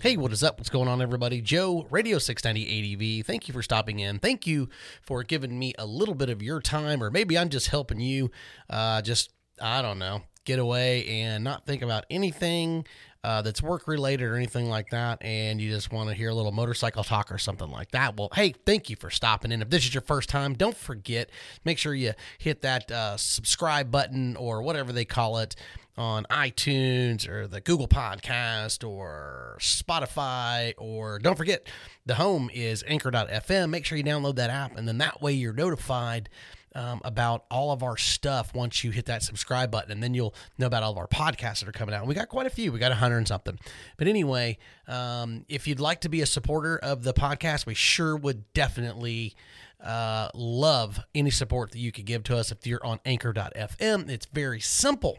Hey, 0.00 0.16
what 0.16 0.30
is 0.32 0.44
up? 0.44 0.58
What's 0.58 0.70
going 0.70 0.86
on, 0.86 1.02
everybody? 1.02 1.40
Joe, 1.40 1.84
Radio 1.90 2.18
690 2.18 3.18
ADV. 3.18 3.26
Thank 3.26 3.48
you 3.48 3.52
for 3.52 3.62
stopping 3.62 3.98
in. 3.98 4.20
Thank 4.20 4.46
you 4.46 4.68
for 5.02 5.24
giving 5.24 5.58
me 5.58 5.74
a 5.76 5.86
little 5.86 6.14
bit 6.14 6.30
of 6.30 6.40
your 6.40 6.60
time, 6.60 7.02
or 7.02 7.10
maybe 7.10 7.36
I'm 7.36 7.48
just 7.48 7.66
helping 7.66 7.98
you 7.98 8.30
uh, 8.70 9.02
just, 9.02 9.32
I 9.60 9.82
don't 9.82 9.98
know, 9.98 10.22
get 10.44 10.60
away 10.60 11.04
and 11.08 11.42
not 11.42 11.66
think 11.66 11.82
about 11.82 12.06
anything 12.10 12.86
uh, 13.24 13.42
that's 13.42 13.60
work 13.60 13.88
related 13.88 14.26
or 14.26 14.36
anything 14.36 14.68
like 14.68 14.90
that, 14.90 15.18
and 15.20 15.60
you 15.60 15.68
just 15.68 15.90
want 15.90 16.08
to 16.08 16.14
hear 16.14 16.28
a 16.28 16.34
little 16.34 16.52
motorcycle 16.52 17.02
talk 17.02 17.32
or 17.32 17.38
something 17.38 17.68
like 17.68 17.90
that. 17.90 18.16
Well, 18.16 18.28
hey, 18.34 18.54
thank 18.64 18.88
you 18.88 18.94
for 18.94 19.10
stopping 19.10 19.50
in. 19.50 19.62
If 19.62 19.70
this 19.70 19.84
is 19.84 19.92
your 19.92 20.02
first 20.02 20.28
time, 20.28 20.54
don't 20.54 20.76
forget, 20.76 21.28
make 21.64 21.76
sure 21.76 21.92
you 21.92 22.12
hit 22.38 22.62
that 22.62 22.88
uh, 22.92 23.16
subscribe 23.16 23.90
button 23.90 24.36
or 24.36 24.62
whatever 24.62 24.92
they 24.92 25.04
call 25.04 25.38
it 25.38 25.56
on 25.98 26.24
iTunes 26.30 27.28
or 27.28 27.48
the 27.48 27.60
Google 27.60 27.88
Podcast 27.88 28.88
or 28.88 29.58
Spotify 29.60 30.72
or 30.78 31.18
don't 31.18 31.36
forget 31.36 31.66
the 32.06 32.14
home 32.14 32.48
is 32.54 32.84
anchor.fm. 32.86 33.68
Make 33.68 33.84
sure 33.84 33.98
you 33.98 34.04
download 34.04 34.36
that 34.36 34.48
app 34.48 34.76
and 34.76 34.86
then 34.86 34.98
that 34.98 35.20
way 35.20 35.32
you're 35.32 35.52
notified 35.52 36.28
um, 36.74 37.00
about 37.04 37.44
all 37.50 37.72
of 37.72 37.82
our 37.82 37.96
stuff 37.96 38.54
once 38.54 38.84
you 38.84 38.92
hit 38.92 39.06
that 39.06 39.24
subscribe 39.24 39.72
button 39.72 39.90
and 39.90 40.00
then 40.00 40.14
you'll 40.14 40.34
know 40.56 40.66
about 40.66 40.84
all 40.84 40.92
of 40.92 40.98
our 40.98 41.08
podcasts 41.08 41.60
that 41.60 41.68
are 41.68 41.72
coming 41.72 41.94
out. 41.94 42.06
We 42.06 42.14
got 42.14 42.28
quite 42.28 42.46
a 42.46 42.50
few. 42.50 42.70
We 42.70 42.78
got 42.78 42.92
a 42.92 42.96
hundred 42.96 43.18
and 43.18 43.28
something. 43.28 43.58
But 43.96 44.06
anyway, 44.06 44.58
um, 44.86 45.44
if 45.48 45.66
you'd 45.66 45.80
like 45.80 46.02
to 46.02 46.08
be 46.08 46.20
a 46.20 46.26
supporter 46.26 46.78
of 46.78 47.02
the 47.02 47.12
podcast, 47.12 47.66
we 47.66 47.74
sure 47.74 48.16
would 48.16 48.52
definitely 48.52 49.34
uh, 49.82 50.28
love 50.32 51.00
any 51.12 51.30
support 51.30 51.72
that 51.72 51.78
you 51.78 51.90
could 51.90 52.04
give 52.04 52.22
to 52.24 52.36
us 52.36 52.52
if 52.52 52.66
you're 52.68 52.84
on 52.86 53.00
anchor.fm. 53.04 54.08
It's 54.08 54.26
very 54.26 54.60
simple 54.60 55.18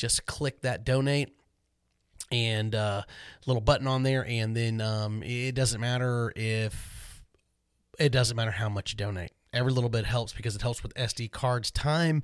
just 0.00 0.26
click 0.26 0.62
that 0.62 0.84
donate 0.84 1.36
and 2.32 2.74
uh, 2.74 3.02
little 3.46 3.60
button 3.60 3.86
on 3.86 4.02
there, 4.02 4.24
and 4.26 4.56
then 4.56 4.80
um, 4.80 5.22
it 5.22 5.54
doesn't 5.54 5.80
matter 5.80 6.32
if 6.36 7.22
it 7.98 8.10
doesn't 8.10 8.36
matter 8.36 8.50
how 8.50 8.68
much 8.68 8.92
you 8.92 8.96
donate. 8.96 9.32
Every 9.52 9.72
little 9.72 9.90
bit 9.90 10.04
helps 10.04 10.32
because 10.32 10.54
it 10.54 10.62
helps 10.62 10.82
with 10.82 10.94
SD 10.94 11.32
cards, 11.32 11.72
time, 11.72 12.22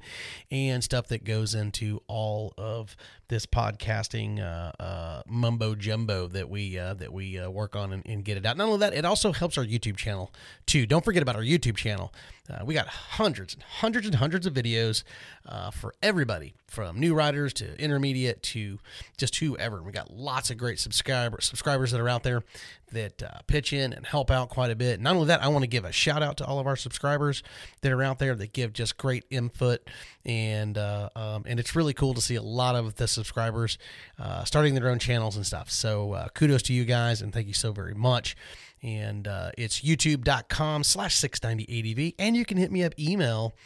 and 0.50 0.82
stuff 0.82 1.09
that 1.09 1.25
goes 1.25 1.54
into 1.54 2.00
all 2.06 2.54
of 2.56 2.97
this 3.28 3.44
podcasting 3.44 4.41
uh, 4.41 4.70
uh, 4.82 5.22
mumbo 5.26 5.75
jumbo 5.75 6.28
that 6.28 6.48
we 6.48 6.78
uh, 6.78 6.94
that 6.94 7.12
we 7.12 7.38
uh, 7.38 7.50
work 7.50 7.75
on 7.75 7.92
and, 7.92 8.06
and, 8.06 8.25
get 8.25 8.37
it 8.37 8.47
out. 8.47 8.56
Not 8.56 8.66
only 8.66 8.78
that, 8.78 8.94
it 8.94 9.04
also 9.04 9.32
helps 9.32 9.59
our 9.59 9.64
YouTube 9.64 9.97
channel 9.97 10.32
too. 10.64 10.87
Don't 10.87 11.04
forget 11.04 11.22
about 11.22 11.36
our 11.36 11.42
YouTube 11.42 11.76
channel. 11.76 12.12
Uh, 12.48 12.65
we 12.65 12.75
got 12.75 12.86
hundreds 12.86 13.54
and 13.54 13.62
hundreds 13.62 14.06
and 14.06 14.15
hundreds 14.15 14.47
of 14.47 14.54
videos 14.54 15.03
uh, 15.47 15.70
for 15.72 15.94
everybody, 16.03 16.54
from 16.69 17.00
new 17.00 17.15
riders 17.15 17.53
to 17.54 17.76
intermediate 17.81 18.42
to 18.42 18.78
just 19.16 19.34
whoever. 19.36 19.82
We 19.82 19.91
got 19.91 20.12
lots 20.12 20.50
of 20.50 20.56
great 20.56 20.78
subscriber 20.78 21.41
subscribers 21.41 21.91
that 21.91 22.00
are 22.00 22.09
out 22.09 22.22
there 22.22 22.44
that 22.92 23.47
pitch 23.48 23.72
in 23.72 23.92
and 23.92 24.06
help 24.06 24.31
out 24.31 24.48
quite 24.48 24.70
a 24.70 24.76
bit. 24.76 25.00
Not 25.00 25.16
only 25.16 25.26
that, 25.26 25.42
I 25.42 25.48
want 25.48 25.65
to 25.65 25.69
give 25.69 25.84
a 25.84 25.91
shout 25.91 26.22
out 26.22 26.36
to 26.36 26.47
all 26.47 26.60
of 26.60 26.69
our 26.69 26.76
subscribers 26.76 27.42
that 27.81 27.91
are 27.91 28.03
out 28.03 28.20
there 28.20 28.36
that 28.36 28.53
give 28.53 28.72
just 28.72 28.97
great 28.97 29.25
input 29.28 29.81
and 30.25 30.78
um, 30.78 31.42
and 31.47 31.59
it's 31.59 31.75
really 31.75 31.94
cool 31.94 32.15
to 32.15 32.20
see 32.20 32.36
a 32.36 32.42
lot 32.42 32.76
of 32.76 32.94
the 32.94 33.09
subscribers 33.16 33.78
uh, 34.19 34.44
starting 34.44 34.75
their 34.75 34.88
own 34.88 35.00
channels 35.00 35.37
and 35.37 35.44
stuff. 35.44 35.71
So 35.71 36.12
uh, 36.12 36.28
kudos 36.28 36.62
to 36.62 36.72
you 36.72 36.84
guys 36.84 37.21
and 37.21 37.32
thank 37.32 37.49
you 37.49 37.54
so 37.54 37.72
very 37.72 37.94
much. 37.94 38.37
And 38.82 39.27
uh, 39.27 39.50
it's 39.59 39.81
youtube.com 39.81 40.84
slash 40.84 41.16
690ADV. 41.16 42.15
And 42.19 42.37
you 42.37 42.44
can 42.44 42.56
hit 42.56 42.71
me 42.71 42.84
up 42.84 42.93
email 42.99 43.56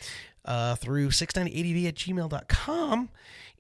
uh, 0.44 0.76
through 0.76 1.08
690ADV 1.08 1.88
at 1.88 1.94
gmail.com 1.96 3.10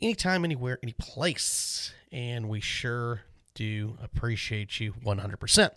anytime, 0.00 0.44
anywhere, 0.44 0.78
any 0.82 0.94
place. 0.98 1.92
And 2.10 2.48
we 2.48 2.60
sure 2.60 3.22
do 3.54 3.98
appreciate 4.02 4.80
you 4.80 4.94
100%. 5.04 5.70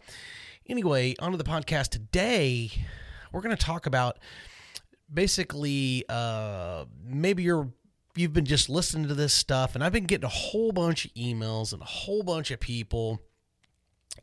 Anyway, 0.67 1.15
onto 1.19 1.37
the 1.37 1.43
podcast 1.43 1.89
today. 1.89 2.71
We're 3.31 3.41
going 3.41 3.55
to 3.55 3.65
talk 3.65 3.85
about 3.85 4.19
basically 5.13 6.05
uh, 6.07 6.85
maybe 7.05 7.43
you're 7.43 7.69
you've 8.15 8.33
been 8.33 8.45
just 8.45 8.69
listening 8.69 9.07
to 9.07 9.13
this 9.13 9.33
stuff, 9.33 9.75
and 9.75 9.83
I've 9.83 9.91
been 9.91 10.05
getting 10.05 10.25
a 10.25 10.29
whole 10.29 10.71
bunch 10.71 11.05
of 11.05 11.13
emails 11.13 11.73
and 11.73 11.81
a 11.81 11.85
whole 11.85 12.23
bunch 12.23 12.51
of 12.51 12.59
people 12.59 13.21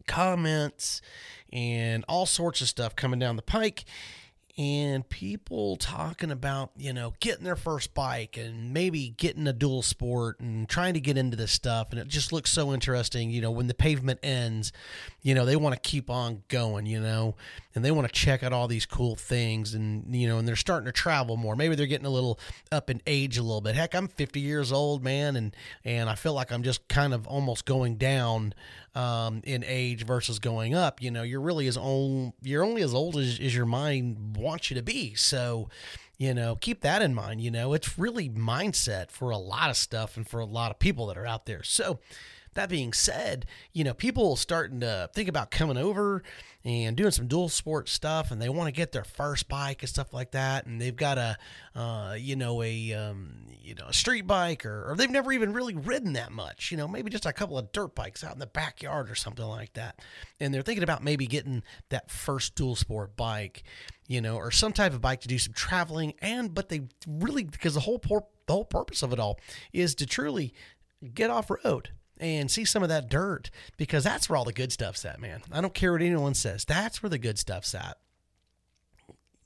comments 0.07 1.01
and 1.53 2.05
all 2.09 2.27
sorts 2.27 2.61
of 2.61 2.69
stuff 2.69 2.95
coming 2.95 3.19
down 3.19 3.37
the 3.37 3.43
pike 3.43 3.85
and 4.59 5.09
people 5.09 5.77
talking 5.77 6.31
about 6.31 6.71
you 6.77 6.93
know 6.93 7.15
getting 7.21 7.45
their 7.45 7.57
first 7.57 7.95
bike 7.95 8.37
and 8.37 8.73
maybe 8.73 9.15
getting 9.17 9.47
a 9.47 9.53
dual 9.53 9.83
sport 9.83 10.41
and 10.41 10.69
trying 10.69 10.95
to 10.95 11.01
get 11.01 11.17
into 11.17 11.37
this 11.37 11.53
stuff. 11.53 11.89
And 11.91 12.01
it 12.01 12.09
just 12.09 12.33
looks 12.33 12.51
so 12.51 12.73
interesting 12.73 13.31
you 13.31 13.41
know 13.41 13.51
when 13.51 13.67
the 13.67 13.75
pavement 13.75 14.21
ends 14.23 14.73
you 15.23 15.35
know 15.35 15.45
they 15.45 15.57
want 15.57 15.75
to 15.75 15.81
keep 15.81 16.11
on 16.11 16.43
going 16.49 16.87
you 16.87 17.01
know 17.01 17.37
and 17.75 17.85
they 17.85 17.91
want 17.91 18.09
to 18.09 18.13
check 18.13 18.43
out 18.43 18.53
all 18.53 18.67
these 18.67 18.87
cool 18.87 19.15
things 19.15 19.75
and 19.75 20.15
you 20.15 20.27
know 20.29 20.39
and 20.39 20.47
they're 20.47 20.57
starting 20.57 20.87
to 20.87 20.93
travel 20.93 21.37
more. 21.37 21.57
Maybe 21.57 21.75
they're 21.75 21.87
getting 21.87 22.07
a 22.07 22.11
little 22.11 22.39
up 22.73 22.91
in 22.91 23.01
age 23.07 23.39
a 23.39 23.43
little 23.43 23.61
bit. 23.61 23.75
Heck 23.75 23.95
i'm 23.95 24.09
50 24.09 24.41
years 24.41 24.73
old 24.73 25.03
man 25.03 25.37
and 25.37 25.55
and 25.85 26.09
i 26.09 26.15
feel 26.15 26.35
like 26.35 26.53
i'm 26.53 26.63
just 26.63 26.87
kind 26.89 27.15
of 27.15 27.27
almost 27.27 27.65
going 27.65 27.97
down 27.97 28.55
um, 28.95 29.41
in 29.45 29.65
age 29.67 30.05
versus 30.05 30.39
going 30.39 30.75
up. 30.75 31.03
You 31.03 31.11
know, 31.11 31.23
you're 31.23 31.41
really 31.41 31.67
as 31.67 31.77
old, 31.77 32.33
you're 32.43 32.65
only 32.65 32.83
as 32.83 32.95
old 32.95 33.17
as, 33.17 33.39
as 33.41 33.55
your 33.55 33.67
mind 33.67 34.37
wants 34.37 34.71
you 34.71 34.77
to 34.77 34.83
be. 34.83 35.15
So, 35.15 35.69
you 36.19 36.35
know, 36.35 36.57
keep 36.57 36.83
that 36.83 37.03
in 37.03 37.15
mind. 37.15 37.41
You 37.41 37.51
know, 37.51 37.73
it's 37.73 37.99
really 37.99 38.29
mindset 38.29 39.11
for 39.11 39.31
a 39.31 39.39
lot 39.39 39.71
of 39.71 39.77
stuff 39.77 40.17
and 40.17 40.29
for 40.29 40.41
a 40.41 40.45
lot 40.45 40.71
of 40.71 40.79
people 40.79 41.07
that 41.07 41.17
are 41.17 41.27
out 41.27 41.47
there. 41.47 41.63
So, 41.63 41.99
that 42.55 42.69
being 42.69 42.93
said, 42.93 43.47
you 43.73 43.85
know, 43.85 43.95
people 43.95 44.37
starting 44.37 44.81
to 44.81 45.09
think 45.15 45.29
about 45.29 45.51
coming 45.51 45.77
over 45.77 46.23
and 46.65 46.97
doing 46.97 47.11
some 47.11 47.27
dual 47.27 47.49
sport 47.49 47.89
stuff, 47.89 48.31
and 48.31 48.41
they 48.43 48.49
want 48.49 48.67
to 48.67 48.73
get 48.73 48.93
their 48.93 49.05
first 49.05 49.49
bike 49.49 49.83
and 49.83 49.89
stuff 49.89 50.13
like 50.13 50.33
that, 50.33 50.67
and 50.67 50.81
they've 50.81 50.97
got 50.97 51.17
a, 51.17 51.39
uh, 51.75 52.15
you 52.19 52.37
know, 52.37 52.63
a, 52.63 52.93
um, 52.93 53.47
you 53.63 53.75
know, 53.75 53.87
a 53.87 53.95
street 53.95 54.27
bike, 54.27 54.67
or, 54.67 54.91
or 54.91 54.97
they've 54.97 55.11
never 55.11 55.33
even 55.33 55.53
really 55.53 55.75
ridden 55.75 56.13
that 56.15 56.33
much, 56.33 56.71
you 56.71 56.77
know, 56.77 56.87
maybe 56.87 57.09
just 57.09 57.25
a 57.25 57.33
couple 57.33 57.57
of 57.57 57.73
dirt 57.73 57.95
bikes 57.95 58.23
out 58.23 58.35
in 58.35 58.41
the 58.41 58.47
backyard 58.47 59.11
or 59.11 59.15
something 59.15 59.45
like 59.47 59.73
that, 59.73 60.01
and 60.39 60.53
they're 60.53 60.63
thinking 60.63 60.85
about 60.85 61.03
maybe 61.03 61.27
getting 61.27 61.63
that 61.89 62.11
first 62.11 62.57
dual 62.57 62.77
sport 62.77 63.17
bike, 63.17 63.63
you 64.07 64.21
know, 64.21 64.37
or 64.37 64.51
some 64.51 64.73
type 64.73 64.93
of 64.93 65.01
bike 65.01 65.21
to 65.21 65.29
do 65.29 65.39
some 65.39 65.55
traveling, 65.55 66.13
and 66.21 66.53
but 66.53 66.69
they 66.69 66.83
really 67.07 67.45
because 67.45 67.75
the 67.75 67.81
whole 67.81 67.99
por- 67.99 68.27
the 68.47 68.53
whole 68.53 68.65
purpose 68.65 69.03
of 69.03 69.13
it 69.13 69.21
all 69.21 69.39
is 69.73 69.95
to 69.95 70.05
truly 70.05 70.53
get 71.15 71.31
off 71.31 71.51
road 71.65 71.91
and 72.21 72.51
see 72.51 72.65
some 72.65 72.83
of 72.83 72.91
that 72.91 73.09
dirt 73.09 73.51
because 73.77 74.05
that's 74.05 74.29
where 74.29 74.37
all 74.37 74.45
the 74.45 74.53
good 74.53 74.73
stuff's 74.73 75.05
at, 75.05 75.21
man. 75.21 75.43
I 75.51 75.61
don't 75.61 75.75
care 75.75 75.93
what 75.93 76.03
anyone 76.03 76.35
says. 76.35 76.65
That's 76.65 77.03
where 77.03 77.11
the 77.11 77.19
good 77.19 77.39
stuff's 77.39 77.75
at. 77.75 77.99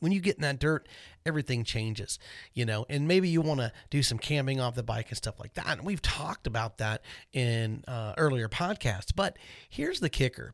When 0.01 0.13
you 0.13 0.21
get 0.21 0.37
in 0.37 0.43
that 0.43 0.59
dirt, 0.59 0.87
everything 1.25 1.65
changes, 1.65 2.19
you 2.53 2.67
know, 2.67 2.85
and 2.91 3.09
maybe 3.09 3.29
you 3.29 3.41
want 3.41 3.61
to 3.61 3.73
do 3.89 4.03
some 4.03 4.19
camping 4.19 4.61
off 4.61 4.75
the 4.75 4.83
bike 4.83 5.09
and 5.09 5.17
stuff 5.17 5.41
like 5.41 5.55
that. 5.55 5.79
And 5.79 5.83
we've 5.83 6.03
talked 6.03 6.47
about 6.47 6.79
that 6.79 7.03
in 7.33 7.85
uh, 7.89 8.13
earlier 8.19 8.49
podcasts. 8.49 9.13
But 9.15 9.39
here's 9.71 10.01
the 10.01 10.11
kicker 10.11 10.53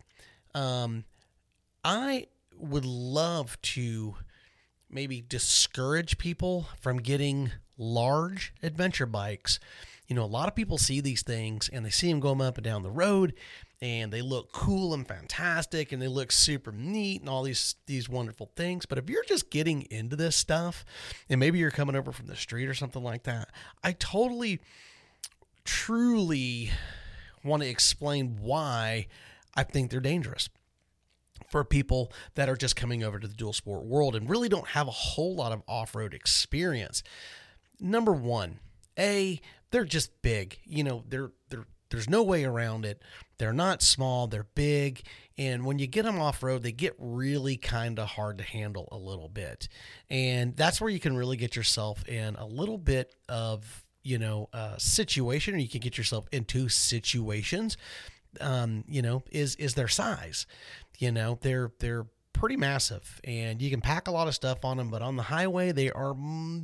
um, 0.55 1.05
I 1.85 2.27
would 2.57 2.85
love 2.85 3.61
to 3.63 4.15
maybe 4.89 5.21
discourage 5.21 6.19
people 6.19 6.69
from 6.81 6.99
getting 6.99 7.51
large 7.79 8.53
adventure 8.63 9.07
bikes. 9.07 9.59
You 10.11 10.17
know, 10.17 10.25
a 10.25 10.27
lot 10.27 10.49
of 10.49 10.57
people 10.57 10.77
see 10.77 11.01
these 11.01 11.23
things 11.23 11.71
and 11.73 11.87
they 11.87 11.91
see 11.91 12.11
them 12.11 12.19
going 12.19 12.41
up 12.41 12.59
and 12.59 12.65
down 12.65 12.83
the 12.83 12.91
road 12.91 13.33
and 13.81 14.13
they 14.13 14.23
look 14.23 14.51
cool 14.51 14.93
and 14.93 15.07
fantastic 15.07 15.93
and 15.93 16.03
they 16.03 16.09
look 16.09 16.33
super 16.33 16.73
neat 16.73 17.21
and 17.21 17.31
all 17.31 17.45
these 17.45 17.77
these 17.87 18.09
wonderful 18.09 18.51
things. 18.57 18.87
But 18.87 18.99
if 18.99 19.09
you're 19.09 19.23
just 19.23 19.51
getting 19.51 19.83
into 19.83 20.17
this 20.17 20.35
stuff 20.35 20.85
and 21.29 21.39
maybe 21.39 21.61
you're 21.61 21.71
coming 21.71 21.95
over 21.95 22.11
from 22.11 22.27
the 22.27 22.35
street 22.35 22.67
or 22.67 22.75
something 22.75 23.05
like 23.05 23.23
that, 23.23 23.51
I 23.85 23.93
totally 23.93 24.59
truly 25.65 26.73
want 27.45 27.63
to 27.63 27.69
explain 27.69 28.39
why 28.41 29.07
I 29.55 29.63
think 29.63 29.93
they're 29.93 30.01
dangerous 30.01 30.49
for 31.51 31.63
people 31.63 32.13
that 32.35 32.49
are 32.49 32.57
just 32.57 32.75
coming 32.75 33.05
over 33.05 33.21
to 33.21 33.29
the 33.29 33.35
dual 33.35 33.53
sport 33.53 33.85
world 33.85 34.17
and 34.17 34.29
really 34.29 34.49
don't 34.49 34.67
have 34.69 34.89
a 34.89 34.93
whole 34.93 35.37
lot 35.37 35.53
of 35.53 35.63
off-road 35.69 36.15
experience. 36.15 37.05
Number 37.79 38.13
1, 38.13 38.59
A, 39.01 39.41
they're 39.71 39.85
just 39.85 40.23
big. 40.23 40.59
You 40.65 40.85
know, 40.85 41.05
they're 41.09 41.33
they're 41.49 41.67
there's 41.91 42.09
no 42.09 42.23
way 42.23 42.45
around 42.45 42.85
it. 42.85 43.03
They're 43.39 43.53
not 43.53 43.83
small, 43.83 44.29
they're 44.29 44.47
big, 44.55 45.03
and 45.39 45.65
when 45.65 45.79
you 45.79 45.87
get 45.89 46.05
them 46.05 46.21
off 46.21 46.43
road, 46.43 46.63
they 46.63 46.73
get 46.73 46.95
really 46.99 47.57
kind 47.57 47.99
of 47.99 48.09
hard 48.11 48.39
to 48.39 48.45
handle 48.45 48.89
a 48.93 48.97
little 48.97 49.29
bit. 49.29 49.69
And 50.09 50.55
that's 50.57 50.81
where 50.81 50.91
you 50.91 51.01
can 51.01 51.17
really 51.17 51.37
get 51.37 51.57
yourself 51.57 52.07
in 52.07 52.37
a 52.37 52.47
little 52.47 52.79
bit 52.79 53.15
of, 53.29 53.85
you 54.03 54.19
know, 54.19 54.51
situation 54.77 55.55
or 55.55 55.59
you 55.59 55.69
can 55.69 55.81
get 55.81 55.97
yourself 55.99 56.27
into 56.31 56.69
situations 56.69 57.77
um, 58.41 58.85
you 58.87 59.03
know, 59.03 59.23
is 59.31 59.57
is 59.57 59.75
their 59.75 59.89
size. 59.89 60.47
You 60.99 61.13
know, 61.13 61.39
they're 61.41 61.73
they're 61.81 62.07
pretty 62.41 62.57
massive 62.57 63.21
and 63.23 63.61
you 63.61 63.69
can 63.69 63.83
pack 63.83 64.09
a 64.09 64.11
lot 64.11 64.27
of 64.27 64.35
stuff 64.35 64.65
on 64.65 64.79
them 64.79 64.89
but 64.89 65.03
on 65.03 65.15
the 65.17 65.25
highway 65.25 65.73
they 65.73 65.91
are 65.91 66.17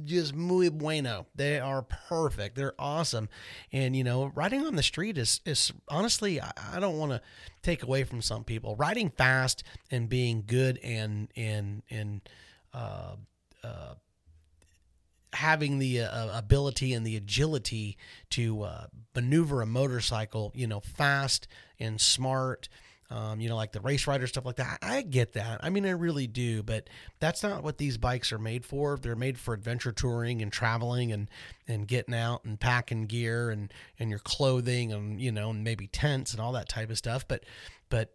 just 0.05 0.35
muy 0.35 0.71
bueno. 0.71 1.27
They 1.35 1.61
are 1.61 1.83
perfect. 1.83 2.57
They're 2.57 2.75
awesome. 2.79 3.29
And 3.71 3.95
you 3.95 4.03
know 4.03 4.33
riding 4.35 4.67
on 4.67 4.77
the 4.77 4.83
street 4.83 5.19
is 5.19 5.43
is 5.45 5.73
honestly 5.89 6.41
i, 6.41 6.81
don't 6.81 6.97
want 6.97 7.13
to 7.13 7.21
take 7.63 7.83
away 7.83 8.05
from 8.05 8.23
some 8.23 8.43
people. 8.43 8.75
Riding 8.77 9.11
fast 9.11 9.65
and 9.91 10.09
being 10.09 10.45
good 10.47 10.79
and 10.83 11.29
and 11.37 11.83
and 11.91 12.23
uh, 12.73 13.17
uh, 13.63 13.95
having 15.35 15.79
the 15.79 16.01
uh, 16.01 16.39
ability 16.39 16.95
and 16.95 17.07
the 17.07 17.17
agility 17.17 17.99
to 18.31 18.63
uh, 18.63 18.87
maneuver 19.15 19.61
a 19.61 19.67
motorcycle, 19.67 20.53
you 20.55 20.67
know, 20.67 20.81
fast 20.81 21.47
and 21.79 22.01
smart, 22.01 22.71
um, 23.11 23.41
you 23.41 23.49
know, 23.49 23.57
like 23.57 23.73
the 23.73 23.81
race 23.81 24.07
rider 24.07 24.27
stuff 24.27 24.45
like 24.45 24.57
that. 24.57 24.79
I 24.83 25.03
get 25.03 25.35
that. 25.35 25.61
I 25.63 25.71
mean, 25.71 25.87
I 25.87 25.91
really 25.91 26.27
do, 26.27 26.63
but 26.63 26.89
that's 27.21 27.43
not 27.43 27.63
what 27.63 27.79
these 27.79 27.99
bikes 27.99 28.33
are 28.33 28.39
made 28.39 28.65
for. 28.65 28.97
They're 28.97 29.15
made 29.15 29.39
for 29.39 29.55
adventure 29.55 29.93
touring 29.93 30.43
and 30.43 30.53
traveling 30.53 31.13
and 31.13 31.29
and 31.69 31.87
getting 31.87 32.15
out 32.15 32.45
and 32.45 32.59
packing 32.59 33.07
gear 33.07 33.51
and 33.51 33.73
and 33.99 34.11
your 34.11 34.19
clothing 34.19 34.93
and 34.93 35.21
you 35.21 35.31
know 35.31 35.51
and 35.51 35.63
maybe 35.63 35.87
tents 35.87 36.33
and 36.33 36.41
all 36.41 36.53
that 36.53 36.69
type 36.69 36.91
of 36.91 36.99
stuff. 36.99 37.27
But 37.29 37.45
but 37.89 38.13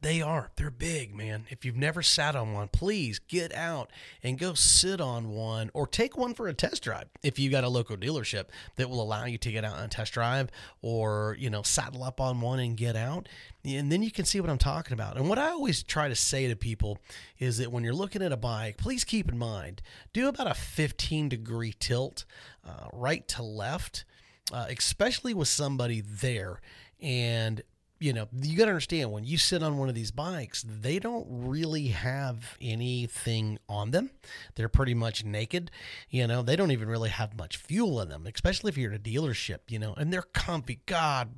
they 0.00 0.22
are. 0.22 0.50
They're 0.56 0.70
big, 0.70 1.14
man. 1.14 1.46
If 1.50 1.64
you've 1.64 1.76
never 1.76 2.02
sat 2.02 2.36
on 2.36 2.52
one, 2.52 2.68
please 2.68 3.18
get 3.18 3.52
out 3.52 3.90
and 4.22 4.38
go 4.38 4.54
sit 4.54 5.00
on 5.00 5.30
one 5.30 5.70
or 5.74 5.86
take 5.86 6.16
one 6.16 6.34
for 6.34 6.46
a 6.46 6.54
test 6.54 6.84
drive. 6.84 7.06
If 7.22 7.38
you 7.38 7.50
got 7.50 7.64
a 7.64 7.68
local 7.68 7.96
dealership 7.96 8.46
that 8.76 8.88
will 8.88 9.02
allow 9.02 9.24
you 9.24 9.38
to 9.38 9.50
get 9.50 9.64
out 9.64 9.76
on 9.76 9.84
a 9.84 9.88
test 9.88 10.12
drive 10.12 10.50
or, 10.82 11.36
you 11.38 11.50
know, 11.50 11.62
saddle 11.62 12.04
up 12.04 12.20
on 12.20 12.40
one 12.40 12.60
and 12.60 12.76
get 12.76 12.94
out, 12.94 13.28
and 13.64 13.90
then 13.90 14.02
you 14.02 14.12
can 14.12 14.24
see 14.24 14.40
what 14.40 14.50
I'm 14.50 14.58
talking 14.58 14.92
about. 14.92 15.16
And 15.16 15.28
what 15.28 15.38
I 15.38 15.48
always 15.48 15.82
try 15.82 16.08
to 16.08 16.14
say 16.14 16.46
to 16.46 16.54
people 16.54 16.98
is 17.38 17.58
that 17.58 17.72
when 17.72 17.82
you're 17.82 17.92
looking 17.92 18.22
at 18.22 18.32
a 18.32 18.36
bike, 18.36 18.76
please 18.76 19.04
keep 19.04 19.28
in 19.28 19.36
mind, 19.36 19.82
do 20.12 20.28
about 20.28 20.46
a 20.46 20.54
15 20.54 21.28
degree 21.28 21.74
tilt 21.78 22.24
uh, 22.64 22.86
right 22.92 23.26
to 23.28 23.42
left, 23.42 24.04
uh, 24.52 24.66
especially 24.68 25.34
with 25.34 25.48
somebody 25.48 26.00
there. 26.00 26.60
And 27.00 27.62
you 28.00 28.12
know, 28.12 28.28
you 28.32 28.56
got 28.56 28.66
to 28.66 28.70
understand 28.70 29.10
when 29.10 29.24
you 29.24 29.38
sit 29.38 29.62
on 29.62 29.78
one 29.78 29.88
of 29.88 29.94
these 29.94 30.10
bikes, 30.10 30.64
they 30.66 30.98
don't 30.98 31.26
really 31.28 31.88
have 31.88 32.56
anything 32.60 33.58
on 33.68 33.90
them. 33.90 34.10
They're 34.54 34.68
pretty 34.68 34.94
much 34.94 35.24
naked. 35.24 35.70
You 36.08 36.26
know, 36.26 36.42
they 36.42 36.56
don't 36.56 36.70
even 36.70 36.88
really 36.88 37.10
have 37.10 37.36
much 37.36 37.56
fuel 37.56 38.00
in 38.00 38.08
them, 38.08 38.26
especially 38.32 38.68
if 38.68 38.78
you're 38.78 38.92
at 38.92 39.00
a 39.00 39.02
dealership, 39.02 39.58
you 39.68 39.78
know, 39.78 39.94
and 39.94 40.12
they're 40.12 40.22
comfy. 40.22 40.80
God 40.86 41.34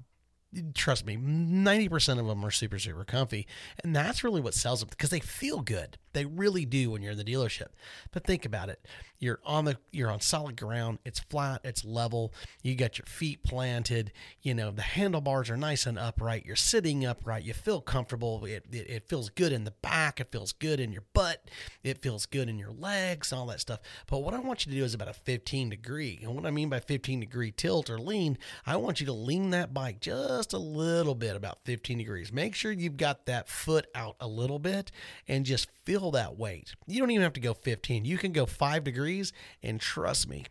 trust 0.74 1.06
me, 1.06 1.16
90% 1.16 2.18
of 2.18 2.26
them 2.26 2.44
are 2.44 2.50
super, 2.50 2.78
super 2.78 3.04
comfy. 3.04 3.46
And 3.84 3.94
that's 3.94 4.24
really 4.24 4.40
what 4.40 4.54
sells 4.54 4.80
them 4.80 4.88
because 4.90 5.10
they 5.10 5.20
feel 5.20 5.60
good. 5.60 5.96
They 6.12 6.24
really 6.24 6.64
do 6.64 6.90
when 6.90 7.02
you're 7.02 7.12
in 7.12 7.18
the 7.18 7.24
dealership. 7.24 7.68
But 8.12 8.24
think 8.24 8.44
about 8.44 8.68
it. 8.68 8.84
You're 9.18 9.40
on 9.44 9.64
the 9.64 9.76
you're 9.90 10.10
on 10.10 10.20
solid 10.20 10.56
ground. 10.56 10.98
It's 11.04 11.20
flat, 11.20 11.60
it's 11.64 11.84
level. 11.84 12.32
You 12.62 12.74
got 12.74 12.98
your 12.98 13.06
feet 13.06 13.42
planted, 13.42 14.12
you 14.40 14.54
know, 14.54 14.70
the 14.70 14.82
handlebars 14.82 15.50
are 15.50 15.56
nice 15.56 15.86
and 15.86 15.98
upright. 15.98 16.46
You're 16.46 16.56
sitting 16.56 17.04
upright. 17.04 17.44
You 17.44 17.52
feel 17.52 17.80
comfortable. 17.80 18.44
It, 18.44 18.64
it, 18.70 18.90
it 18.90 19.08
feels 19.08 19.28
good 19.28 19.52
in 19.52 19.64
the 19.64 19.74
back. 19.82 20.20
It 20.20 20.32
feels 20.32 20.52
good 20.52 20.80
in 20.80 20.92
your 20.92 21.04
butt. 21.12 21.50
It 21.82 22.02
feels 22.02 22.26
good 22.26 22.48
in 22.48 22.58
your 22.58 22.72
legs, 22.72 23.32
all 23.32 23.46
that 23.46 23.60
stuff. 23.60 23.80
But 24.06 24.20
what 24.20 24.34
I 24.34 24.38
want 24.38 24.64
you 24.64 24.72
to 24.72 24.78
do 24.78 24.84
is 24.84 24.94
about 24.94 25.08
a 25.08 25.14
15 25.14 25.70
degree. 25.70 26.18
And 26.22 26.34
what 26.34 26.46
I 26.46 26.50
mean 26.50 26.68
by 26.68 26.80
15 26.80 27.20
degree 27.20 27.52
tilt 27.52 27.90
or 27.90 27.98
lean, 27.98 28.38
I 28.66 28.76
want 28.76 29.00
you 29.00 29.06
to 29.06 29.12
lean 29.12 29.50
that 29.50 29.74
bike 29.74 30.00
just 30.00 30.10
just 30.10 30.52
a 30.52 30.58
little 30.58 31.14
bit, 31.14 31.36
about 31.36 31.58
15 31.64 31.98
degrees. 31.98 32.32
Make 32.32 32.54
sure 32.54 32.72
you've 32.72 32.96
got 32.96 33.26
that 33.26 33.48
foot 33.48 33.86
out 33.94 34.16
a 34.20 34.26
little 34.26 34.58
bit 34.58 34.90
and 35.28 35.44
just 35.44 35.68
feel 35.84 35.99
that 36.12 36.38
weight. 36.38 36.74
You 36.86 37.00
don't 37.00 37.10
even 37.10 37.22
have 37.22 37.34
to 37.34 37.40
go 37.40 37.52
15. 37.52 38.06
You 38.06 38.16
can 38.16 38.32
go 38.32 38.46
five 38.46 38.84
degrees, 38.84 39.32
and 39.62 39.78
trust 39.78 40.28
me, 40.28 40.46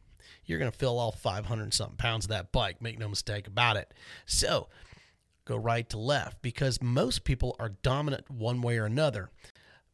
you're 0.46 0.60
going 0.60 0.72
to 0.72 0.78
feel 0.78 0.98
all 0.98 1.12
500 1.12 1.74
something 1.74 1.98
pounds 1.98 2.25
of 2.25 2.30
that 2.30 2.51
bike. 2.51 2.81
Make 2.81 3.00
no 3.00 3.10
mistake 3.10 3.48
about 3.48 3.78
it. 3.78 3.92
So, 4.25 4.68
go 5.46 5.57
right 5.57 5.90
to 5.90 5.98
left 5.98 6.42
because 6.44 6.81
most 6.81 7.24
people 7.24 7.56
are 7.60 7.69
dominant 7.81 8.30
one 8.30 8.62
way 8.62 8.78
or 8.78 8.86
another 8.86 9.31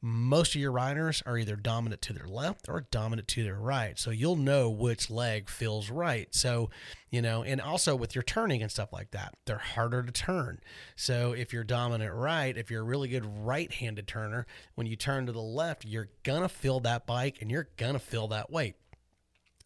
most 0.07 0.53
of 0.53 0.61
your 0.61 0.71
riders 0.71 1.23
are 1.25 1.35
either 1.35 1.55
dominant 1.55 1.99
to 1.99 2.13
their 2.13 2.27
left 2.27 2.69
or 2.69 2.85
dominant 2.91 3.27
to 3.27 3.43
their 3.43 3.57
right. 3.57 3.97
So 3.97 4.11
you'll 4.11 4.35
know 4.35 4.69
which 4.69 5.09
leg 5.09 5.49
feels 5.49 5.89
right. 5.89 6.27
So, 6.29 6.69
you 7.09 7.23
know, 7.23 7.41
and 7.41 7.59
also 7.59 7.95
with 7.95 8.13
your 8.13 8.21
turning 8.21 8.61
and 8.61 8.71
stuff 8.71 8.93
like 8.93 9.09
that, 9.11 9.33
they're 9.47 9.57
harder 9.57 10.03
to 10.03 10.11
turn. 10.11 10.59
So 10.95 11.31
if 11.31 11.51
you're 11.51 11.63
dominant 11.63 12.13
right, 12.13 12.55
if 12.55 12.69
you're 12.69 12.83
a 12.83 12.85
really 12.85 13.07
good 13.07 13.25
right 13.25 13.73
handed 13.73 14.05
turner, 14.05 14.45
when 14.75 14.85
you 14.85 14.95
turn 14.95 15.25
to 15.25 15.31
the 15.31 15.41
left, 15.41 15.85
you're 15.85 16.09
going 16.21 16.43
to 16.43 16.49
feel 16.49 16.79
that 16.81 17.07
bike 17.07 17.39
and 17.41 17.49
you're 17.49 17.69
going 17.75 17.93
to 17.93 17.99
feel 17.99 18.27
that 18.27 18.51
weight. 18.51 18.75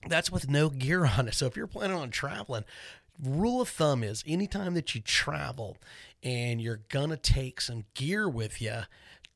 That's 0.08 0.32
with 0.32 0.50
no 0.50 0.70
gear 0.70 1.06
on 1.06 1.28
it. 1.28 1.34
So 1.34 1.48
if 1.48 1.58
you're 1.58 1.68
planning 1.68 1.98
on 1.98 2.12
traveling, 2.12 2.64
rule 3.22 3.60
of 3.60 3.68
thumb 3.68 4.06
is 4.06 4.24
anytime 4.26 4.74
that 4.76 4.96
you 4.96 5.02
travel 5.02 5.76
and 6.24 6.62
you're 6.62 6.84
going 6.88 7.10
to 7.10 7.18
take 7.18 7.60
some 7.60 7.84
gear 7.94 8.30
with 8.30 8.62
you, 8.62 8.84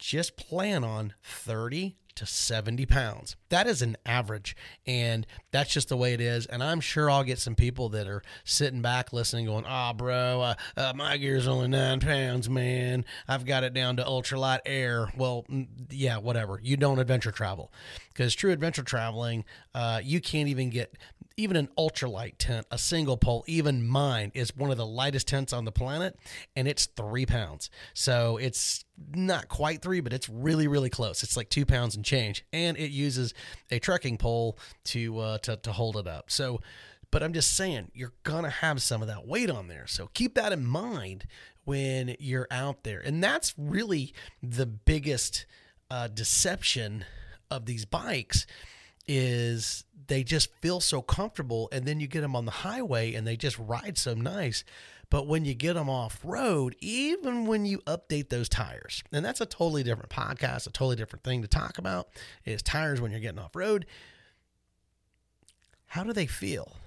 just 0.04 0.36
plan 0.36 0.84
on 0.84 1.14
30 1.24 1.96
to 2.16 2.26
70 2.26 2.86
pounds. 2.86 3.36
That 3.50 3.66
is 3.68 3.82
an 3.82 3.98
average, 4.06 4.56
and 4.86 5.26
that's 5.52 5.74
just 5.74 5.90
the 5.90 5.98
way 5.98 6.14
it 6.14 6.22
is. 6.22 6.46
And 6.46 6.62
I'm 6.62 6.80
sure 6.80 7.10
I'll 7.10 7.24
get 7.24 7.40
some 7.40 7.56
people 7.56 7.90
that 7.90 8.08
are 8.08 8.22
sitting 8.44 8.82
back 8.82 9.14
listening, 9.14 9.46
going, 9.46 9.66
"Oh, 9.68 9.94
bro, 9.94 10.42
uh, 10.42 10.56
uh, 10.78 10.94
my 10.96 11.18
gear's 11.18 11.48
only 11.48 11.70
nine 11.70 12.00
pounds, 12.02 12.50
man. 12.50 13.06
I've 13.28 13.46
got 13.46 13.64
it 13.64 13.74
down 13.74 13.96
to 13.98 14.04
ultralight 14.04 14.60
air." 14.66 15.08
Well, 15.18 15.46
yeah, 15.90 16.18
whatever. 16.18 16.60
You 16.62 16.78
don't 16.78 17.00
adventure 17.00 17.32
travel, 17.32 17.72
because 18.10 18.36
true 18.36 18.52
adventure 18.52 18.84
traveling, 18.84 19.46
uh, 19.74 20.02
you 20.04 20.22
can't 20.22 20.50
even 20.50 20.70
get 20.70 20.96
even 21.38 21.56
an 21.58 21.70
ultralight 21.78 22.36
tent, 22.38 22.68
a 22.70 22.78
single 22.78 23.18
pole, 23.18 23.44
even 23.48 23.88
mine 23.88 24.32
is 24.36 24.56
one 24.56 24.72
of 24.72 24.78
the 24.78 24.86
lightest 24.86 25.28
tents 25.28 25.52
on 25.54 25.66
the 25.66 25.72
planet, 25.72 26.18
and 26.56 26.68
it's 26.68 26.86
three 26.86 27.26
pounds. 27.26 27.70
So 27.94 28.38
it's 28.38 28.86
not 29.16 29.48
quite 29.48 29.82
three, 29.82 30.00
but 30.00 30.14
it's 30.14 30.30
really, 30.30 30.68
really 30.68 30.90
close. 30.90 31.24
It's 31.24 31.36
like 31.36 31.50
two 31.50 31.66
pounds 31.66 31.96
and 31.96 32.06
change, 32.06 32.46
and 32.54 32.78
it 32.78 32.92
uses 32.92 33.34
a 33.72 33.80
trekking 33.80 34.18
pole 34.18 34.58
to 34.86 35.20
uh, 35.20 35.38
to 35.40 35.58
to 35.58 35.72
hold 35.72 35.98
it 35.98 36.08
up. 36.08 36.30
So, 36.30 36.62
but 37.10 37.24
I'm 37.24 37.34
just 37.34 37.56
saying 37.56 37.92
you're 37.94 38.14
gonna 38.24 38.50
have 38.50 38.82
some 38.82 39.02
of 39.02 39.08
that 39.08 39.28
weight 39.28 39.50
on 39.50 39.68
there. 39.68 39.88
So 39.88 40.10
keep 40.14 40.36
that 40.36 40.52
in 40.52 40.66
mind 40.66 41.26
when 41.66 42.16
you're 42.20 42.48
out 42.52 42.84
there, 42.84 43.00
and 43.00 43.24
that's 43.24 43.56
really 43.58 44.14
the 44.44 44.68
biggest 44.68 45.46
uh, 45.90 46.10
deception 46.10 47.06
of 47.50 47.66
these 47.66 47.86
bikes 47.86 48.46
is 49.08 49.86
they 50.08 50.24
just 50.24 50.54
feel 50.62 50.80
so 50.80 51.02
comfortable 51.02 51.70
and 51.72 51.86
then 51.86 52.00
you 52.00 52.08
get 52.08 52.22
them 52.22 52.36
on 52.36 52.46
the 52.46 52.52
highway 52.52 53.14
and 53.14 53.26
they 53.26 53.36
just 53.36 53.58
ride 53.60 53.98
so 53.98 54.14
nice. 54.14 54.64
But 55.10 55.28
when 55.28 55.46
you 55.46 55.54
get 55.54 55.74
them 55.74 55.90
off 55.90 56.20
road 56.24 56.76
even 56.80 57.46
when 57.46 57.66
you 57.66 57.80
update 57.80 58.30
those 58.30 58.50
tires 58.50 59.04
and 59.12 59.24
that's 59.24 59.42
a 59.42 59.46
totally 59.46 59.84
different 59.84 60.10
podcast 60.10 60.66
a 60.68 60.72
totally 60.72 60.96
different 60.96 61.24
thing 61.24 61.42
to 61.44 61.48
talk 61.48 61.78
about 61.78 62.10
is 62.46 62.64
tires 62.64 63.00
when 63.00 63.12
you're 63.12 63.20
getting 63.20 63.40
off 63.40 63.56
road. 63.56 63.86
How 65.88 66.04
do 66.04 66.14
they 66.14 66.26
feel? 66.26 66.78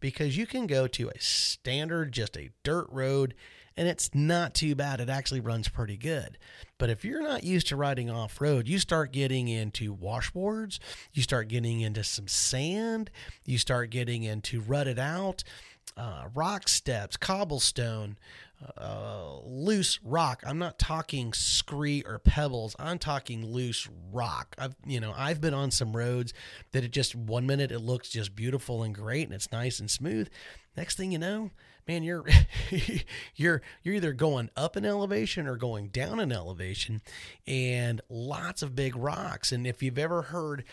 Because 0.00 0.36
you 0.36 0.46
can 0.46 0.66
go 0.66 0.86
to 0.86 1.08
a 1.08 1.18
standard 1.18 2.12
just 2.12 2.36
a 2.36 2.50
dirt 2.62 2.86
road 2.90 3.34
and 3.80 3.88
it's 3.88 4.10
not 4.14 4.52
too 4.52 4.74
bad. 4.74 5.00
It 5.00 5.08
actually 5.08 5.40
runs 5.40 5.70
pretty 5.70 5.96
good. 5.96 6.36
But 6.76 6.90
if 6.90 7.02
you're 7.02 7.22
not 7.22 7.44
used 7.44 7.68
to 7.68 7.76
riding 7.76 8.10
off 8.10 8.38
road, 8.38 8.68
you 8.68 8.78
start 8.78 9.10
getting 9.10 9.48
into 9.48 9.96
washboards, 9.96 10.78
you 11.14 11.22
start 11.22 11.48
getting 11.48 11.80
into 11.80 12.04
some 12.04 12.28
sand, 12.28 13.10
you 13.46 13.56
start 13.56 13.88
getting 13.88 14.22
into 14.22 14.60
rutted 14.60 14.98
out, 14.98 15.44
uh, 15.96 16.24
rock 16.34 16.68
steps, 16.68 17.16
cobblestone, 17.16 18.18
uh, 18.76 19.38
loose 19.44 19.98
rock. 20.04 20.42
I'm 20.46 20.58
not 20.58 20.78
talking 20.78 21.32
scree 21.32 22.02
or 22.06 22.18
pebbles. 22.18 22.76
I'm 22.78 22.98
talking 22.98 23.46
loose 23.46 23.88
rock. 24.12 24.54
I've 24.58 24.76
you 24.86 25.00
know 25.00 25.14
I've 25.16 25.40
been 25.40 25.54
on 25.54 25.70
some 25.70 25.96
roads 25.96 26.32
that 26.72 26.84
it 26.84 26.90
just 26.90 27.14
one 27.14 27.46
minute 27.46 27.72
it 27.72 27.80
looks 27.80 28.10
just 28.10 28.36
beautiful 28.36 28.82
and 28.82 28.94
great 28.94 29.24
and 29.26 29.34
it's 29.34 29.50
nice 29.50 29.80
and 29.80 29.90
smooth. 29.90 30.28
Next 30.76 30.96
thing 30.96 31.10
you 31.10 31.18
know, 31.18 31.50
man, 31.88 32.02
you're 32.02 32.24
you're 33.34 33.62
you're 33.82 33.94
either 33.94 34.12
going 34.12 34.50
up 34.56 34.76
in 34.76 34.84
elevation 34.84 35.46
or 35.46 35.56
going 35.56 35.88
down 35.88 36.20
in 36.20 36.30
elevation, 36.30 37.00
and 37.46 38.00
lots 38.08 38.62
of 38.62 38.76
big 38.76 38.94
rocks. 38.94 39.52
And 39.52 39.66
if 39.66 39.82
you've 39.82 39.98
ever 39.98 40.22
heard 40.22 40.64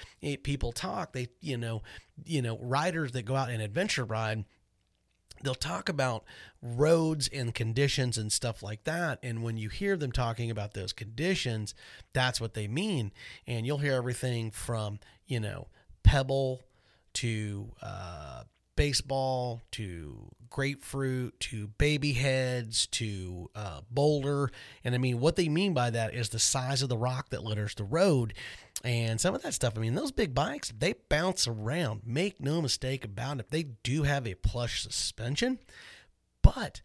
people 0.44 0.72
talk, 0.72 1.13
they 1.13 1.29
you 1.41 1.58
know 1.58 1.82
you 2.25 2.41
know 2.41 2.58
riders 2.62 3.13
that 3.13 3.24
go 3.24 3.36
out 3.36 3.50
and 3.50 3.62
adventure 3.62 4.06
ride 4.06 4.46
they'll 5.44 5.56
talk 5.56 5.89
about 5.89 6.24
roads 6.62 7.27
and 7.32 7.53
conditions 7.53 8.17
and 8.17 8.32
stuff 8.32 8.63
like 8.63 8.84
that. 8.86 9.20
And 9.22 9.44
when 9.44 9.58
you 9.58 9.70
hear 9.70 9.96
them 9.96 10.12
talking 10.12 10.50
about 10.51 10.74
those 10.74 10.94
conditions, 10.94 11.75
that's 12.13 12.41
what 12.41 12.53
they 12.53 12.67
mean. 12.67 13.12
And 13.46 13.65
you'll 13.65 13.77
hear 13.77 13.94
everything 13.94 14.51
from, 14.51 15.00
you 15.25 15.39
know, 15.39 15.67
pebble 16.03 16.63
to 17.13 17.72
uh, 17.82 18.44
baseball 18.77 19.62
to 19.72 20.29
grapefruit 20.50 21.38
to 21.41 21.67
baby 21.77 22.13
heads 22.13 22.88
to 22.88 23.50
uh, 23.53 23.81
boulder. 23.91 24.50
And 24.86 24.96
I 24.96 24.98
mean, 24.98 25.19
what 25.19 25.36
they 25.36 25.50
mean 25.50 25.74
by 25.74 25.89
that 25.89 26.13
is 26.13 26.29
the 26.29 26.39
size 26.39 26.81
of 26.81 26.88
the 26.88 26.98
rock 26.98 27.29
that 27.31 27.43
litters 27.43 27.75
the 27.75 27.84
road. 27.84 28.34
And 28.84 29.19
some 29.19 29.36
of 29.36 29.41
that 29.41 29.53
stuff, 29.53 29.74
I 29.75 29.81
mean, 29.81 29.96
those 29.96 30.12
big 30.12 30.34
bikes, 30.34 30.72
they 30.77 30.93
bounce 31.10 31.48
around. 31.48 32.03
Make 32.05 32.39
no 32.39 32.62
mistake 32.62 33.03
about 33.03 33.39
it. 33.39 33.50
They 33.50 33.63
do 33.63 34.03
have 34.03 34.25
a 34.25 34.36
plush 34.36 34.84
suspension, 34.84 35.60
but 36.41 36.81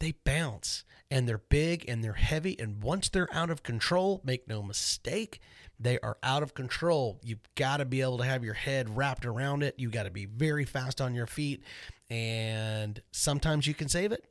they 0.00 0.12
bounce 0.24 0.84
and 1.10 1.28
they're 1.28 1.38
big 1.38 1.84
and 1.88 2.02
they're 2.02 2.14
heavy. 2.14 2.58
And 2.58 2.82
once 2.82 3.08
they're 3.08 3.32
out 3.32 3.50
of 3.50 3.62
control, 3.62 4.20
make 4.24 4.48
no 4.48 4.62
mistake, 4.62 5.40
they 5.78 5.98
are 6.00 6.18
out 6.22 6.42
of 6.42 6.54
control. 6.54 7.20
You've 7.22 7.46
got 7.54 7.78
to 7.78 7.84
be 7.84 8.00
able 8.00 8.18
to 8.18 8.24
have 8.24 8.44
your 8.44 8.54
head 8.54 8.96
wrapped 8.96 9.24
around 9.24 9.62
it. 9.62 9.74
You've 9.78 9.92
got 9.92 10.04
to 10.04 10.10
be 10.10 10.26
very 10.26 10.64
fast 10.64 11.00
on 11.00 11.14
your 11.14 11.26
feet. 11.26 11.62
And 12.10 13.00
sometimes 13.12 13.66
you 13.66 13.74
can 13.74 13.88
save 13.88 14.12
it, 14.12 14.24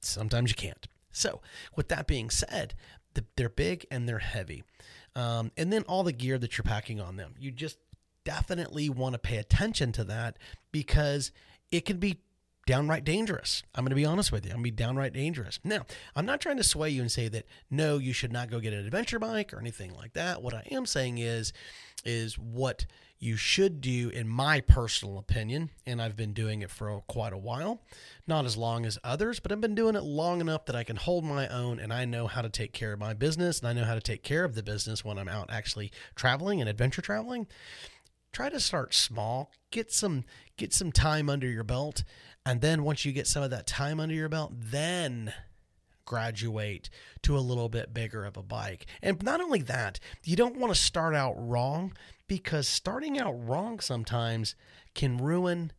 sometimes 0.00 0.50
you 0.50 0.56
can't. 0.56 0.86
So, 1.10 1.40
with 1.74 1.88
that 1.88 2.06
being 2.06 2.30
said, 2.30 2.74
they're 3.36 3.48
big 3.48 3.86
and 3.90 4.08
they're 4.08 4.18
heavy. 4.18 4.62
Um, 5.16 5.50
and 5.56 5.72
then 5.72 5.82
all 5.88 6.04
the 6.04 6.12
gear 6.12 6.38
that 6.38 6.56
you're 6.56 6.62
packing 6.62 7.00
on 7.00 7.16
them. 7.16 7.34
You 7.38 7.50
just 7.50 7.78
definitely 8.24 8.88
want 8.88 9.14
to 9.14 9.18
pay 9.18 9.38
attention 9.38 9.90
to 9.92 10.04
that 10.04 10.38
because 10.70 11.32
it 11.72 11.84
can 11.84 11.98
be 11.98 12.20
downright 12.68 13.02
dangerous. 13.02 13.62
I'm 13.74 13.82
going 13.82 13.90
to 13.90 13.96
be 13.96 14.04
honest 14.04 14.30
with 14.30 14.44
you. 14.44 14.50
I'm 14.50 14.58
going 14.58 14.64
to 14.64 14.70
be 14.72 14.76
downright 14.76 15.14
dangerous. 15.14 15.58
Now, 15.64 15.86
I'm 16.14 16.26
not 16.26 16.38
trying 16.38 16.58
to 16.58 16.62
sway 16.62 16.90
you 16.90 17.00
and 17.00 17.10
say 17.10 17.26
that 17.28 17.46
no, 17.70 17.96
you 17.96 18.12
should 18.12 18.30
not 18.30 18.50
go 18.50 18.60
get 18.60 18.74
an 18.74 18.84
adventure 18.84 19.18
bike 19.18 19.54
or 19.54 19.58
anything 19.58 19.94
like 19.94 20.12
that. 20.12 20.42
What 20.42 20.52
I 20.52 20.68
am 20.70 20.84
saying 20.84 21.16
is 21.16 21.54
is 22.04 22.38
what 22.38 22.84
you 23.18 23.36
should 23.36 23.80
do 23.80 24.10
in 24.10 24.28
my 24.28 24.60
personal 24.60 25.16
opinion, 25.16 25.70
and 25.86 26.00
I've 26.00 26.14
been 26.14 26.34
doing 26.34 26.60
it 26.60 26.70
for 26.70 27.00
quite 27.08 27.32
a 27.32 27.38
while. 27.38 27.80
Not 28.26 28.44
as 28.44 28.56
long 28.56 28.84
as 28.84 28.98
others, 29.02 29.40
but 29.40 29.50
I've 29.50 29.62
been 29.62 29.74
doing 29.74 29.96
it 29.96 30.04
long 30.04 30.42
enough 30.42 30.66
that 30.66 30.76
I 30.76 30.84
can 30.84 30.96
hold 30.96 31.24
my 31.24 31.48
own 31.48 31.80
and 31.80 31.90
I 31.90 32.04
know 32.04 32.26
how 32.26 32.42
to 32.42 32.50
take 32.50 32.74
care 32.74 32.92
of 32.92 33.00
my 33.00 33.14
business 33.14 33.60
and 33.60 33.68
I 33.68 33.72
know 33.72 33.84
how 33.84 33.94
to 33.94 34.00
take 34.00 34.22
care 34.22 34.44
of 34.44 34.54
the 34.54 34.62
business 34.62 35.06
when 35.06 35.18
I'm 35.18 35.28
out 35.28 35.48
actually 35.50 35.90
traveling 36.14 36.60
and 36.60 36.68
adventure 36.68 37.00
traveling 37.00 37.46
try 38.32 38.48
to 38.48 38.60
start 38.60 38.94
small 38.94 39.50
get 39.70 39.92
some 39.92 40.24
get 40.56 40.72
some 40.72 40.92
time 40.92 41.30
under 41.30 41.48
your 41.48 41.64
belt 41.64 42.04
and 42.48 42.62
then 42.62 42.82
once 42.82 43.04
you 43.04 43.12
get 43.12 43.26
some 43.26 43.42
of 43.42 43.50
that 43.50 43.66
time 43.66 44.00
under 44.00 44.14
your 44.14 44.30
belt, 44.30 44.54
then 44.56 45.34
graduate 46.06 46.88
to 47.20 47.36
a 47.36 47.40
little 47.40 47.68
bit 47.68 47.92
bigger 47.92 48.24
of 48.24 48.38
a 48.38 48.42
bike. 48.42 48.86
And 49.02 49.22
not 49.22 49.42
only 49.42 49.60
that, 49.60 50.00
you 50.24 50.34
don't 50.34 50.56
want 50.56 50.74
to 50.74 50.80
start 50.80 51.14
out 51.14 51.34
wrong 51.36 51.92
because 52.26 52.66
starting 52.66 53.18
out 53.18 53.34
wrong 53.34 53.80
sometimes 53.80 54.54
can 54.94 55.18
ruin 55.18 55.72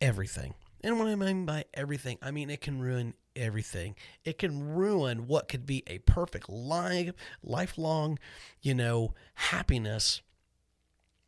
everything. 0.00 0.54
And 0.82 0.98
what 0.98 1.08
I 1.08 1.14
mean 1.14 1.44
by 1.44 1.66
everything, 1.74 2.16
I 2.22 2.30
mean 2.30 2.48
it 2.48 2.62
can 2.62 2.80
ruin 2.80 3.12
everything. 3.36 3.94
It 4.24 4.38
can 4.38 4.74
ruin 4.74 5.26
what 5.26 5.46
could 5.46 5.66
be 5.66 5.82
a 5.86 5.98
perfect 5.98 6.48
life, 6.48 7.12
lifelong, 7.42 8.18
you 8.62 8.74
know, 8.74 9.12
happiness 9.34 10.22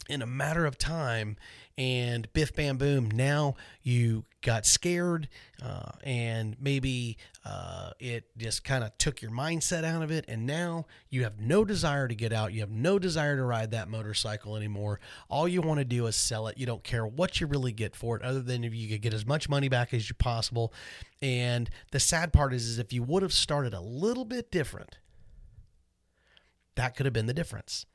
in 0.09 0.23
a 0.23 0.27
matter 0.27 0.65
of 0.67 0.79
time 0.79 1.37
and 1.77 2.33
biff 2.33 2.55
bam 2.55 2.77
boom 2.77 3.11
now 3.11 3.55
you 3.83 4.25
got 4.43 4.65
scared 4.65 5.29
uh, 5.63 5.91
and 6.05 6.57
maybe 6.61 7.17
uh, 7.45 7.91
it 7.99 8.25
just 8.37 8.63
kind 8.63 8.85
of 8.85 8.97
took 8.99 9.21
your 9.21 9.31
mindset 9.31 9.85
out 9.85 10.03
of 10.03 10.11
it 10.11 10.25
and 10.29 10.47
now 10.47 10.87
you 11.09 11.25
have 11.25 11.41
no 11.41 11.65
desire 11.65 12.07
to 12.07 12.15
get 12.15 12.33
out 12.33 12.53
you 12.53 12.61
have 12.61 12.71
no 12.71 12.99
desire 12.99 13.37
to 13.37 13.45
ride 13.45 13.71
that 13.73 13.89
motorcycle 13.89 14.57
anymore. 14.57 15.01
All 15.29 15.49
you 15.49 15.61
want 15.61 15.79
to 15.79 15.85
do 15.85 16.07
is 16.07 16.17
sell 16.17 16.47
it. 16.49 16.59
You 16.59 16.67
don't 16.67 16.83
care 16.83 17.07
what 17.07 17.41
you 17.41 17.47
really 17.47 17.73
get 17.73 17.95
for 17.97 18.17
it 18.17 18.23
other 18.23 18.41
than 18.41 18.65
if 18.65 18.75
you 18.75 18.89
could 18.89 19.03
get 19.03 19.15
as 19.15 19.27
much 19.27 19.49
money 19.49 19.69
back 19.69 19.93
as 19.93 20.09
you 20.09 20.15
possible. 20.15 20.73
And 21.21 21.71
the 21.91 22.01
sad 22.01 22.33
part 22.33 22.55
is, 22.55 22.67
is 22.67 22.79
if 22.79 22.93
you 22.93 23.03
would 23.03 23.23
have 23.23 23.33
started 23.33 23.75
a 23.75 23.81
little 23.81 24.25
bit 24.25 24.51
different 24.51 24.99
that 26.77 26.97
could 26.97 27.07
have 27.07 27.13
been 27.13 27.27
the 27.27 27.35
difference 27.35 27.87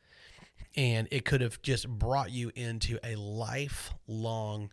and 0.75 1.07
it 1.11 1.25
could 1.25 1.41
have 1.41 1.61
just 1.61 1.87
brought 1.87 2.31
you 2.31 2.51
into 2.55 2.99
a 3.03 3.15
lifelong 3.15 4.71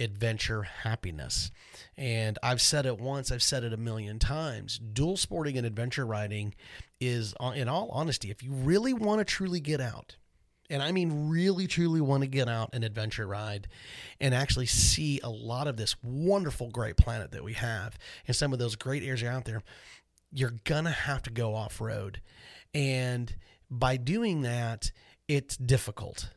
adventure 0.00 0.62
happiness. 0.62 1.50
And 1.96 2.38
I've 2.42 2.60
said 2.60 2.86
it 2.86 3.00
once, 3.00 3.30
I've 3.30 3.42
said 3.42 3.64
it 3.64 3.72
a 3.72 3.76
million 3.76 4.18
times. 4.18 4.78
Dual 4.78 5.16
sporting 5.16 5.56
and 5.56 5.66
adventure 5.66 6.06
riding 6.06 6.54
is, 7.00 7.34
uh, 7.40 7.52
in 7.54 7.68
all 7.68 7.88
honesty, 7.90 8.30
if 8.30 8.42
you 8.42 8.52
really 8.52 8.92
want 8.92 9.20
to 9.20 9.24
truly 9.24 9.60
get 9.60 9.80
out, 9.80 10.16
and 10.70 10.82
I 10.82 10.92
mean 10.92 11.28
really 11.28 11.66
truly 11.66 12.00
want 12.00 12.22
to 12.22 12.26
get 12.26 12.48
out 12.48 12.70
and 12.72 12.84
adventure 12.84 13.26
ride 13.26 13.68
and 14.20 14.34
actually 14.34 14.66
see 14.66 15.20
a 15.22 15.28
lot 15.28 15.68
of 15.68 15.76
this 15.76 15.94
wonderful, 16.02 16.70
great 16.70 16.96
planet 16.96 17.32
that 17.32 17.44
we 17.44 17.52
have 17.52 17.98
and 18.26 18.34
some 18.34 18.52
of 18.52 18.58
those 18.58 18.74
great 18.74 19.02
areas 19.02 19.22
are 19.22 19.28
out 19.28 19.44
there, 19.44 19.62
you're 20.32 20.54
gonna 20.64 20.90
have 20.90 21.22
to 21.22 21.30
go 21.30 21.54
off 21.54 21.80
road. 21.80 22.20
And 22.72 23.34
by 23.70 23.96
doing 23.96 24.42
that, 24.42 24.90
it's 25.28 25.56
difficult. 25.56 26.30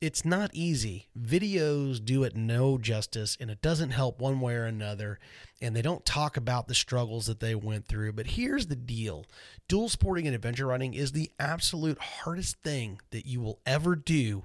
It's 0.00 0.24
not 0.24 0.50
easy. 0.52 1.08
Videos 1.18 2.04
do 2.04 2.24
it 2.24 2.36
no 2.36 2.76
justice 2.76 3.38
and 3.40 3.50
it 3.50 3.62
doesn't 3.62 3.90
help 3.90 4.20
one 4.20 4.38
way 4.40 4.54
or 4.54 4.66
another. 4.66 5.18
And 5.62 5.74
they 5.74 5.80
don't 5.80 6.04
talk 6.04 6.36
about 6.36 6.68
the 6.68 6.74
struggles 6.74 7.26
that 7.26 7.40
they 7.40 7.54
went 7.54 7.86
through. 7.86 8.12
But 8.12 8.26
here's 8.26 8.66
the 8.66 8.76
deal 8.76 9.24
dual 9.66 9.88
sporting 9.88 10.26
and 10.26 10.34
adventure 10.34 10.66
riding 10.66 10.92
is 10.92 11.12
the 11.12 11.30
absolute 11.38 11.98
hardest 11.98 12.56
thing 12.62 13.00
that 13.12 13.24
you 13.24 13.40
will 13.40 13.60
ever 13.64 13.96
do 13.96 14.44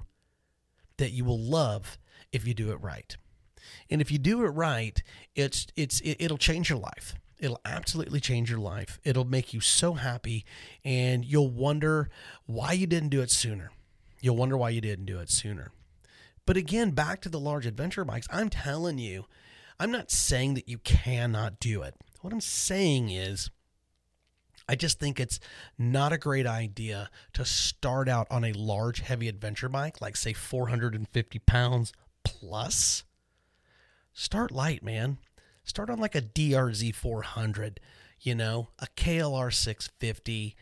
that 0.96 1.12
you 1.12 1.26
will 1.26 1.40
love 1.40 1.98
if 2.32 2.48
you 2.48 2.54
do 2.54 2.72
it 2.72 2.82
right. 2.82 3.18
And 3.90 4.00
if 4.00 4.12
you 4.12 4.18
do 4.18 4.46
it 4.46 4.50
right, 4.50 5.02
it's 5.36 5.68
it's 5.76 6.00
it, 6.02 6.18
it'll 6.20 6.38
change 6.38 6.70
your 6.70 6.80
life. 6.80 7.16
It'll 7.38 7.60
absolutely 7.66 8.20
change 8.20 8.50
your 8.50 8.60
life. 8.60 9.00
It'll 9.04 9.26
make 9.26 9.54
you 9.54 9.60
so 9.60 9.94
happy 9.94 10.46
and 10.86 11.26
you'll 11.26 11.50
wonder 11.50 12.10
why 12.46 12.74
you 12.74 12.88
didn't 12.88 13.10
do 13.10 13.22
it 13.22 13.32
sooner. 13.32 13.72
You'll 14.22 14.36
wonder 14.36 14.58
why 14.58 14.70
you 14.70 14.82
didn't 14.82 15.06
do 15.06 15.20
it 15.20 15.30
sooner. 15.30 15.72
But 16.46 16.58
again, 16.58 16.92
back 16.92 17.22
to 17.22 17.30
the 17.30 17.40
large 17.40 17.66
adventure 17.66 18.04
bikes, 18.04 18.28
I'm 18.32 18.50
telling 18.50 18.98
you, 18.98 19.26
I'm 19.80 19.92
not 19.92 20.12
saying 20.12 20.56
that 20.56 20.68
you 20.68 20.80
cannot 20.80 21.60
do 21.60 21.84
it. 21.84 21.96
What 22.22 22.34
I'm 22.34 22.42
saying 22.42 23.10
is, 23.10 23.50
I 24.68 24.76
just 24.76 25.00
think 25.00 25.20
it's 25.20 25.40
not 25.78 26.14
a 26.14 26.18
great 26.18 26.46
idea 26.46 27.10
to 27.34 27.46
start 27.46 28.08
out 28.10 28.28
on 28.30 28.44
a 28.44 28.54
large, 28.54 29.00
heavy 29.00 29.28
adventure 29.28 29.70
bike, 29.70 30.02
like 30.02 30.16
say 30.16 30.34
450 30.34 31.40
pounds 31.40 31.94
plus. 32.24 33.04
Start 34.14 34.52
light, 34.52 34.84
man. 34.84 35.18
Start 35.64 35.90
on 35.90 36.00
like 36.00 36.14
a 36.14 36.22
DRZ 36.22 36.94
400, 36.94 37.80
you 38.20 38.36
know, 38.36 38.70
a 38.80 38.88
KLR 38.98 39.54
650, 39.54 40.56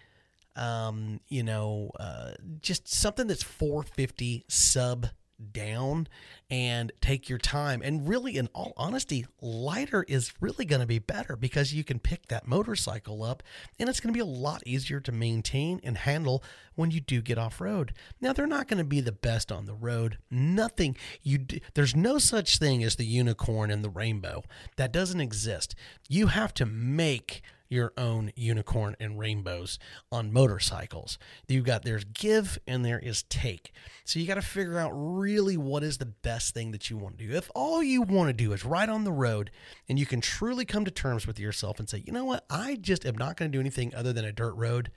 um, 0.58 1.20
you 1.28 1.44
know, 1.44 1.92
uh, 2.00 2.32
just 2.62 2.88
something 2.88 3.28
that's 3.28 3.44
450 3.44 4.46
sub 4.48 5.08
down 5.52 6.08
and 6.50 6.92
take 7.02 7.30
your 7.30 7.38
time. 7.38 7.82
And 7.84 8.08
really, 8.08 8.38
in 8.38 8.48
all 8.54 8.74
honesty, 8.76 9.26
lighter 9.42 10.04
is 10.08 10.34
really 10.42 10.66
going 10.66 10.82
to 10.82 10.88
be 10.88 11.00
better 11.00 11.36
because 11.36 11.74
you 11.74 11.84
can 11.84 12.00
pick 12.00 12.28
that 12.28 12.48
motorcycle 12.48 13.24
up 13.24 13.44
and 13.80 13.88
it's 13.88 14.00
going 14.00 14.14
to 14.14 14.18
be 14.18 14.22
a 14.22 14.26
lot 14.26 14.64
easier 14.66 15.00
to 15.02 15.12
maintain 15.12 15.80
and 15.84 15.98
handle 15.98 16.44
when 16.76 16.92
you 16.92 17.00
do 17.00 17.22
get 17.22 17.38
off 17.38 17.62
road. 17.62 17.94
Now, 18.20 18.34
they're 18.34 18.48
not 18.48 18.68
going 18.68 18.80
to 18.80 18.84
be 18.84 19.02
the 19.02 19.12
best 19.12 19.52
on 19.52 19.66
the 19.66 19.76
road. 19.76 20.18
Nothing 20.32 20.98
you 21.22 21.38
do, 21.38 21.60
there's 21.76 21.96
no 21.96 22.18
such 22.18 22.58
thing 22.58 22.84
as 22.84 22.96
the 22.96 23.06
unicorn 23.06 23.70
and 23.70 23.84
the 23.84 23.90
rainbow. 23.90 24.44
That 24.78 24.92
doesn't 24.92 25.22
exist. 25.22 25.76
You 26.10 26.28
have 26.28 26.54
to 26.56 26.66
make 26.66 27.44
your 27.70 27.94
own 27.98 28.32
unicorn 28.36 28.96
and 29.00 29.20
rainbows 29.20 29.80
on 30.12 30.32
motorcycles. 30.32 31.18
You've 31.48 31.66
got 31.66 31.84
there's 31.84 32.04
give 32.04 32.60
and 32.68 32.84
there 32.86 33.00
is 33.00 33.24
take. 33.24 33.72
So 34.06 34.20
you 34.20 34.28
got 34.28 34.36
to 34.36 34.42
figure 34.42 34.80
out 34.80 34.92
really 34.94 35.58
what 35.58 35.84
is 35.84 35.98
the 35.98 36.06
best 36.06 36.54
thing 36.54 36.72
that 36.72 36.90
you 36.90 36.98
want 36.98 37.18
to 37.18 37.28
do. 37.28 37.36
If 37.36 37.52
all 37.56 37.84
you 37.84 38.02
want 38.02 38.30
to 38.30 38.34
do 38.34 38.54
is 38.54 38.66
ride 38.66 38.90
on 38.90 39.04
the 39.04 39.12
road 39.12 39.52
and 39.90 40.00
you 40.00 40.06
can 40.06 40.22
truly 40.22 40.66
come 40.66 40.86
to 40.86 40.92
terms 40.92 41.28
with 41.28 41.40
yourself 41.40 41.80
and 41.80 41.90
say, 41.90 42.04
you 42.06 42.14
know 42.14 42.26
what, 42.26 42.46
I 42.50 42.76
just 42.76 43.06
am 43.06 43.18
not 43.18 43.38
going 43.38 43.52
to 43.52 43.56
do 43.56 43.62
anything 43.62 43.94
other 43.96 44.14
than 44.14 44.26
a 44.26 44.32
dirt 44.32 44.56
road, 44.56 44.92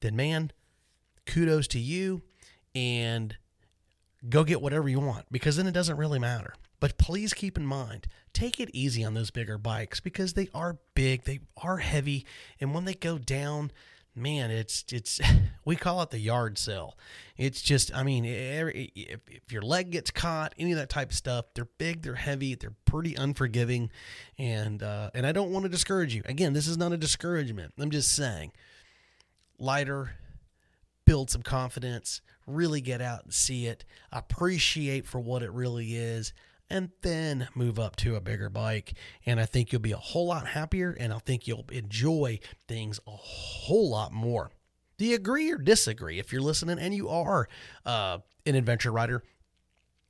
then 0.00 0.16
man, 0.16 0.52
kudos 1.26 1.68
to 1.68 1.78
you 1.78 2.22
and 2.74 3.36
go 4.28 4.44
get 4.44 4.60
whatever 4.60 4.88
you 4.88 5.00
want 5.00 5.26
because 5.30 5.56
then 5.56 5.66
it 5.66 5.72
doesn't 5.72 5.96
really 5.96 6.18
matter. 6.18 6.54
But 6.80 6.98
please 6.98 7.34
keep 7.34 7.56
in 7.56 7.66
mind, 7.66 8.06
take 8.32 8.60
it 8.60 8.70
easy 8.72 9.04
on 9.04 9.14
those 9.14 9.30
bigger 9.30 9.58
bikes 9.58 10.00
because 10.00 10.34
they 10.34 10.48
are 10.54 10.78
big, 10.94 11.24
they 11.24 11.40
are 11.56 11.78
heavy, 11.78 12.24
and 12.60 12.72
when 12.72 12.84
they 12.84 12.94
go 12.94 13.18
down, 13.18 13.72
man, 14.14 14.50
it's 14.50 14.84
it's 14.92 15.20
we 15.64 15.76
call 15.76 16.02
it 16.02 16.10
the 16.10 16.18
yard 16.18 16.58
sale. 16.58 16.96
It's 17.36 17.62
just, 17.62 17.94
I 17.94 18.02
mean, 18.02 18.24
if, 18.24 19.20
if 19.28 19.52
your 19.52 19.62
leg 19.62 19.90
gets 19.90 20.10
caught, 20.10 20.54
any 20.58 20.72
of 20.72 20.78
that 20.78 20.88
type 20.88 21.10
of 21.10 21.16
stuff, 21.16 21.46
they're 21.54 21.68
big, 21.78 22.02
they're 22.02 22.14
heavy, 22.14 22.54
they're 22.54 22.74
pretty 22.84 23.14
unforgiving, 23.14 23.90
and 24.38 24.82
uh, 24.82 25.10
and 25.14 25.26
I 25.26 25.32
don't 25.32 25.50
want 25.50 25.64
to 25.64 25.68
discourage 25.68 26.14
you. 26.14 26.22
Again, 26.26 26.52
this 26.52 26.66
is 26.66 26.76
not 26.76 26.92
a 26.92 26.96
discouragement. 26.96 27.74
I'm 27.78 27.90
just 27.90 28.12
saying, 28.12 28.52
lighter, 29.58 30.12
build 31.04 31.30
some 31.30 31.42
confidence, 31.42 32.20
really 32.46 32.80
get 32.80 33.00
out 33.00 33.24
and 33.24 33.32
see 33.32 33.66
it, 33.66 33.84
appreciate 34.12 35.06
for 35.06 35.18
what 35.18 35.42
it 35.42 35.52
really 35.52 35.96
is, 35.96 36.32
and 36.70 36.90
then 37.02 37.48
move 37.54 37.78
up 37.78 37.96
to 37.96 38.16
a 38.16 38.20
bigger 38.20 38.50
bike. 38.50 38.94
And 39.24 39.40
I 39.40 39.46
think 39.46 39.72
you'll 39.72 39.80
be 39.80 39.92
a 39.92 39.96
whole 39.96 40.26
lot 40.26 40.48
happier 40.48 40.96
and 40.98 41.12
I 41.12 41.18
think 41.18 41.46
you'll 41.46 41.66
enjoy 41.70 42.40
things 42.66 43.00
a 43.06 43.10
whole 43.10 43.90
lot 43.90 44.12
more. 44.12 44.50
Do 44.98 45.04
you 45.04 45.14
agree 45.14 45.50
or 45.50 45.58
disagree? 45.58 46.18
If 46.18 46.32
you're 46.32 46.42
listening 46.42 46.78
and 46.78 46.94
you 46.94 47.08
are 47.08 47.48
uh, 47.86 48.18
an 48.44 48.54
adventure 48.54 48.90
rider 48.90 49.22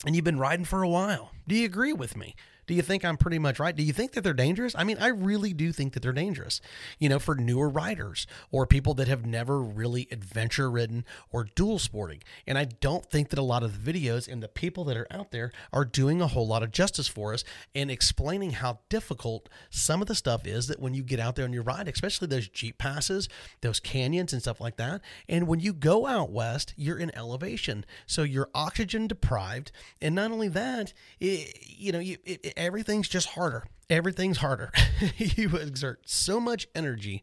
and 0.06 0.16
you've 0.16 0.24
been 0.24 0.38
riding 0.38 0.64
for 0.64 0.82
a 0.82 0.88
while, 0.88 1.30
do 1.46 1.54
you 1.54 1.66
agree 1.66 1.92
with 1.92 2.16
me? 2.16 2.34
Do 2.68 2.74
you 2.74 2.82
think 2.82 3.02
I'm 3.02 3.16
pretty 3.16 3.38
much 3.38 3.58
right? 3.58 3.74
Do 3.74 3.82
you 3.82 3.94
think 3.94 4.12
that 4.12 4.22
they're 4.22 4.34
dangerous? 4.34 4.74
I 4.76 4.84
mean, 4.84 4.98
I 5.00 5.08
really 5.08 5.54
do 5.54 5.72
think 5.72 5.94
that 5.94 6.02
they're 6.02 6.12
dangerous, 6.12 6.60
you 6.98 7.08
know, 7.08 7.18
for 7.18 7.34
newer 7.34 7.68
riders 7.68 8.26
or 8.50 8.66
people 8.66 8.92
that 8.94 9.08
have 9.08 9.24
never 9.24 9.60
really 9.60 10.06
adventure 10.12 10.70
ridden 10.70 11.06
or 11.32 11.44
dual 11.44 11.78
sporting. 11.78 12.22
And 12.46 12.58
I 12.58 12.66
don't 12.66 13.10
think 13.10 13.30
that 13.30 13.38
a 13.38 13.42
lot 13.42 13.62
of 13.62 13.84
the 13.84 13.92
videos 13.92 14.30
and 14.30 14.42
the 14.42 14.48
people 14.48 14.84
that 14.84 14.98
are 14.98 15.06
out 15.10 15.30
there 15.30 15.50
are 15.72 15.86
doing 15.86 16.20
a 16.20 16.26
whole 16.26 16.46
lot 16.46 16.62
of 16.62 16.70
justice 16.70 17.08
for 17.08 17.32
us 17.32 17.42
and 17.74 17.90
explaining 17.90 18.50
how 18.50 18.80
difficult 18.90 19.48
some 19.70 20.02
of 20.02 20.06
the 20.06 20.14
stuff 20.14 20.46
is 20.46 20.66
that 20.66 20.78
when 20.78 20.92
you 20.92 21.02
get 21.02 21.20
out 21.20 21.36
there 21.36 21.46
and 21.46 21.54
you 21.54 21.62
ride, 21.62 21.88
especially 21.88 22.28
those 22.28 22.48
Jeep 22.48 22.76
passes, 22.76 23.30
those 23.62 23.80
canyons 23.80 24.34
and 24.34 24.42
stuff 24.42 24.60
like 24.60 24.76
that. 24.76 25.00
And 25.26 25.48
when 25.48 25.60
you 25.60 25.72
go 25.72 26.06
out 26.06 26.30
west, 26.30 26.74
you're 26.76 26.98
in 26.98 27.16
elevation. 27.16 27.86
So 28.06 28.24
you're 28.24 28.50
oxygen 28.54 29.06
deprived. 29.06 29.72
And 30.02 30.14
not 30.14 30.32
only 30.32 30.48
that, 30.48 30.92
it, 31.18 31.66
you 31.66 31.92
know, 31.92 31.98
you, 31.98 32.18
it, 32.26 32.57
everything's 32.58 33.08
just 33.08 33.30
harder. 33.30 33.64
Everything's 33.88 34.38
harder. 34.38 34.70
you 35.16 35.56
exert 35.56 36.00
so 36.06 36.38
much 36.38 36.68
energy 36.74 37.22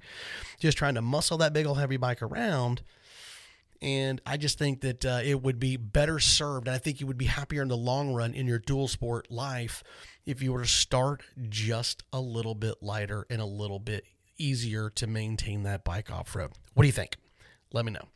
just 0.59 0.77
trying 0.77 0.95
to 0.95 1.01
muscle 1.01 1.37
that 1.37 1.53
big 1.53 1.67
old 1.67 1.77
heavy 1.77 1.97
bike 1.97 2.23
around. 2.23 2.81
And 3.81 4.19
I 4.25 4.37
just 4.37 4.57
think 4.57 4.81
that 4.81 5.05
uh, 5.05 5.19
it 5.23 5.43
would 5.43 5.59
be 5.59 5.77
better 5.77 6.17
served. 6.17 6.67
And 6.67 6.73
I 6.73 6.79
think 6.79 7.01
you 7.01 7.07
would 7.07 7.17
be 7.17 7.25
happier 7.25 7.61
in 7.61 7.67
the 7.67 7.77
long 7.77 8.13
run 8.13 8.33
in 8.33 8.47
your 8.47 8.57
dual 8.57 8.87
sport 8.87 9.29
life 9.29 9.83
if 10.25 10.41
you 10.41 10.53
were 10.53 10.63
to 10.63 10.67
start 10.67 11.23
just 11.49 12.03
a 12.11 12.19
little 12.19 12.55
bit 12.55 12.81
lighter 12.81 13.27
and 13.29 13.41
a 13.41 13.45
little 13.45 13.79
bit 13.79 14.05
easier 14.37 14.89
to 14.91 15.05
maintain 15.05 15.63
that 15.63 15.83
bike 15.83 16.11
off 16.11 16.35
road. 16.35 16.51
What 16.73 16.83
do 16.83 16.87
you 16.87 16.93
think? 16.93 17.17
Let 17.73 17.85
me 17.85 17.91
know. 17.91 18.07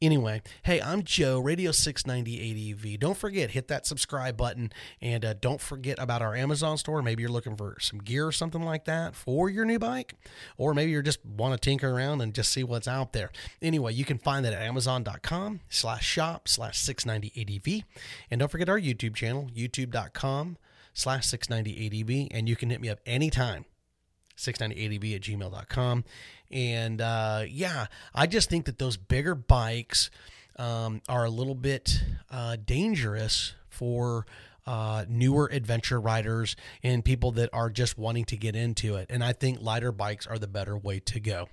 Anyway, 0.00 0.42
hey, 0.64 0.80
I'm 0.80 1.02
Joe, 1.02 1.38
Radio 1.38 1.72
690 1.72 2.72
ADV. 2.72 3.00
Don't 3.00 3.16
forget, 3.16 3.50
hit 3.50 3.68
that 3.68 3.86
subscribe 3.86 4.36
button 4.36 4.72
and 5.00 5.24
uh, 5.24 5.34
don't 5.34 5.60
forget 5.60 5.98
about 5.98 6.22
our 6.22 6.34
Amazon 6.34 6.76
store. 6.78 7.02
Maybe 7.02 7.22
you're 7.22 7.30
looking 7.30 7.56
for 7.56 7.76
some 7.80 7.98
gear 7.98 8.26
or 8.26 8.32
something 8.32 8.62
like 8.62 8.84
that 8.86 9.14
for 9.14 9.48
your 9.48 9.64
new 9.64 9.78
bike, 9.78 10.14
or 10.56 10.74
maybe 10.74 10.92
you 10.92 11.02
just 11.02 11.24
want 11.24 11.54
to 11.54 11.58
tinker 11.58 11.90
around 11.90 12.20
and 12.20 12.34
just 12.34 12.52
see 12.52 12.64
what's 12.64 12.88
out 12.88 13.12
there. 13.12 13.30
Anyway, 13.62 13.92
you 13.92 14.04
can 14.04 14.18
find 14.18 14.44
that 14.44 14.52
at 14.52 14.62
amazon.com 14.62 15.60
slash 15.68 16.04
shop 16.04 16.48
slash 16.48 16.78
690 16.78 17.40
ADV. 17.40 17.84
And 18.30 18.40
don't 18.40 18.50
forget 18.50 18.68
our 18.68 18.80
YouTube 18.80 19.14
channel, 19.14 19.48
youtube.com 19.54 20.56
slash 20.94 21.26
690 21.26 21.86
ADV. 21.86 22.28
And 22.36 22.48
you 22.48 22.56
can 22.56 22.70
hit 22.70 22.80
me 22.80 22.88
up 22.88 23.00
anytime 23.06 23.64
690adv 24.36 25.14
at 25.14 25.20
gmail.com. 25.22 26.04
And 26.50 27.00
uh, 27.00 27.44
yeah, 27.48 27.86
I 28.14 28.26
just 28.26 28.48
think 28.48 28.66
that 28.66 28.78
those 28.78 28.96
bigger 28.96 29.34
bikes 29.34 30.10
um, 30.56 31.02
are 31.08 31.24
a 31.24 31.30
little 31.30 31.54
bit 31.54 32.02
uh, 32.30 32.56
dangerous 32.64 33.54
for 33.68 34.26
uh, 34.66 35.04
newer 35.08 35.48
adventure 35.52 36.00
riders 36.00 36.56
and 36.82 37.04
people 37.04 37.32
that 37.32 37.50
are 37.52 37.70
just 37.70 37.96
wanting 37.96 38.24
to 38.26 38.36
get 38.36 38.56
into 38.56 38.96
it. 38.96 39.06
And 39.10 39.22
I 39.22 39.32
think 39.32 39.60
lighter 39.60 39.92
bikes 39.92 40.26
are 40.26 40.38
the 40.38 40.48
better 40.48 40.76
way 40.76 41.00
to 41.00 41.20
go. 41.20 41.48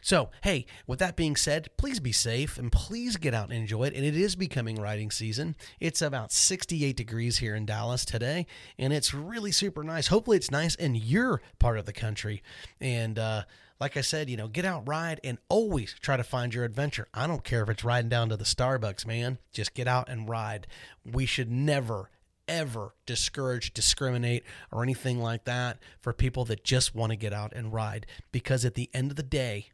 So, 0.00 0.30
hey, 0.42 0.66
with 0.86 0.98
that 1.00 1.16
being 1.16 1.36
said, 1.36 1.68
please 1.76 2.00
be 2.00 2.12
safe 2.12 2.58
and 2.58 2.70
please 2.70 3.16
get 3.16 3.34
out 3.34 3.50
and 3.50 3.58
enjoy 3.58 3.84
it. 3.84 3.94
And 3.94 4.04
it 4.04 4.16
is 4.16 4.36
becoming 4.36 4.76
riding 4.76 5.10
season. 5.10 5.56
It's 5.80 6.00
about 6.00 6.32
68 6.32 6.96
degrees 6.96 7.38
here 7.38 7.54
in 7.54 7.66
Dallas 7.66 8.04
today, 8.04 8.46
and 8.78 8.92
it's 8.92 9.12
really 9.12 9.52
super 9.52 9.82
nice. 9.82 10.06
Hopefully, 10.06 10.36
it's 10.36 10.50
nice 10.50 10.74
in 10.74 10.94
your 10.94 11.42
part 11.58 11.78
of 11.78 11.86
the 11.86 11.92
country. 11.92 12.42
And, 12.80 13.18
uh, 13.18 13.42
like 13.80 13.96
I 13.96 14.00
said, 14.00 14.28
you 14.28 14.36
know, 14.36 14.48
get 14.48 14.64
out, 14.64 14.88
ride, 14.88 15.20
and 15.22 15.38
always 15.48 15.94
try 16.00 16.16
to 16.16 16.24
find 16.24 16.52
your 16.52 16.64
adventure. 16.64 17.06
I 17.14 17.26
don't 17.26 17.44
care 17.44 17.62
if 17.62 17.68
it's 17.68 17.84
riding 17.84 18.08
down 18.08 18.28
to 18.30 18.36
the 18.36 18.44
Starbucks, 18.44 19.06
man. 19.06 19.38
Just 19.52 19.74
get 19.74 19.86
out 19.86 20.08
and 20.08 20.28
ride. 20.28 20.66
We 21.04 21.26
should 21.26 21.50
never, 21.50 22.10
ever 22.48 22.94
discourage, 23.06 23.72
discriminate, 23.72 24.44
or 24.72 24.82
anything 24.82 25.20
like 25.20 25.44
that 25.44 25.78
for 26.00 26.12
people 26.12 26.44
that 26.46 26.64
just 26.64 26.94
want 26.94 27.10
to 27.10 27.16
get 27.16 27.32
out 27.32 27.52
and 27.54 27.72
ride. 27.72 28.06
Because 28.32 28.64
at 28.64 28.74
the 28.74 28.90
end 28.92 29.10
of 29.10 29.16
the 29.16 29.22
day, 29.22 29.68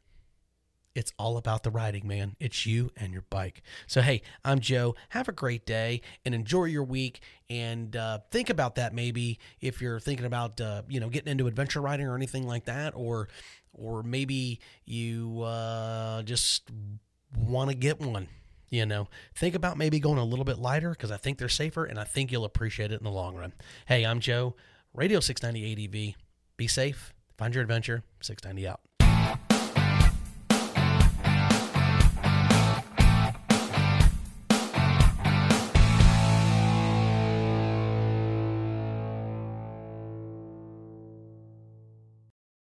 it's 0.95 1.13
all 1.19 1.37
about 1.37 1.65
the 1.65 1.71
riding, 1.71 2.07
man. 2.07 2.37
It's 2.39 2.67
you 2.67 2.91
and 2.97 3.13
your 3.13 3.25
bike. 3.29 3.63
So, 3.87 4.01
hey, 4.01 4.23
I'm 4.45 4.61
Joe. 4.61 4.95
Have 5.09 5.29
a 5.29 5.33
great 5.33 5.67
day 5.67 6.03
and 6.25 6.35
enjoy 6.35 6.67
your 6.67 6.85
week. 6.85 7.21
And 7.51 7.97
uh, 7.97 8.21
think 8.31 8.49
about 8.49 8.77
that 8.77 8.95
maybe 8.95 9.39
if 9.61 9.83
you're 9.83 9.99
thinking 9.99 10.27
about, 10.27 10.61
uh, 10.61 10.83
you 10.89 11.01
know, 11.01 11.09
getting 11.09 11.33
into 11.33 11.47
adventure 11.47 11.81
riding 11.81 12.07
or 12.07 12.15
anything 12.15 12.47
like 12.47 12.67
that, 12.67 12.95
or, 12.95 13.29
or 13.73 14.05
maybe 14.05 14.61
you 14.85 15.43
uh, 15.43 16.23
just 16.23 16.71
want 17.37 17.71
to 17.71 17.77
get 17.77 18.01
one. 18.01 18.29
You 18.71 18.87
know, 18.87 19.09
think 19.35 19.55
about 19.55 19.79
maybe 19.79 20.01
going 20.01 20.19
a 20.19 20.25
little 20.25 20.45
bit 20.45 20.59
lighter 20.59 20.91
because 20.91 21.11
I 21.11 21.17
think 21.17 21.39
they're 21.39 21.49
safer 21.49 21.85
and 21.85 21.99
I 21.99 22.05
think 22.05 22.33
you'll 22.33 22.45
appreciate 22.45 22.91
it 22.91 22.99
in 23.01 23.05
the 23.05 23.11
long 23.11 23.37
run. 23.37 23.53
Hey, 23.87 24.05
I'm 24.05 24.21
Joe, 24.21 24.55
Radio 24.93 25.21
690 25.21 25.87
ADV. 25.87 26.17
Be 26.57 26.67
safe, 26.67 27.15
find 27.37 27.55
your 27.55 27.63
adventure, 27.63 28.03
690 28.21 28.69
out. 28.69 28.81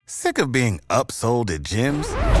Sick 0.05 0.37
of 0.37 0.51
being 0.51 0.79
upsold 0.89 1.49
at 1.49 1.63
gyms? 1.63 2.40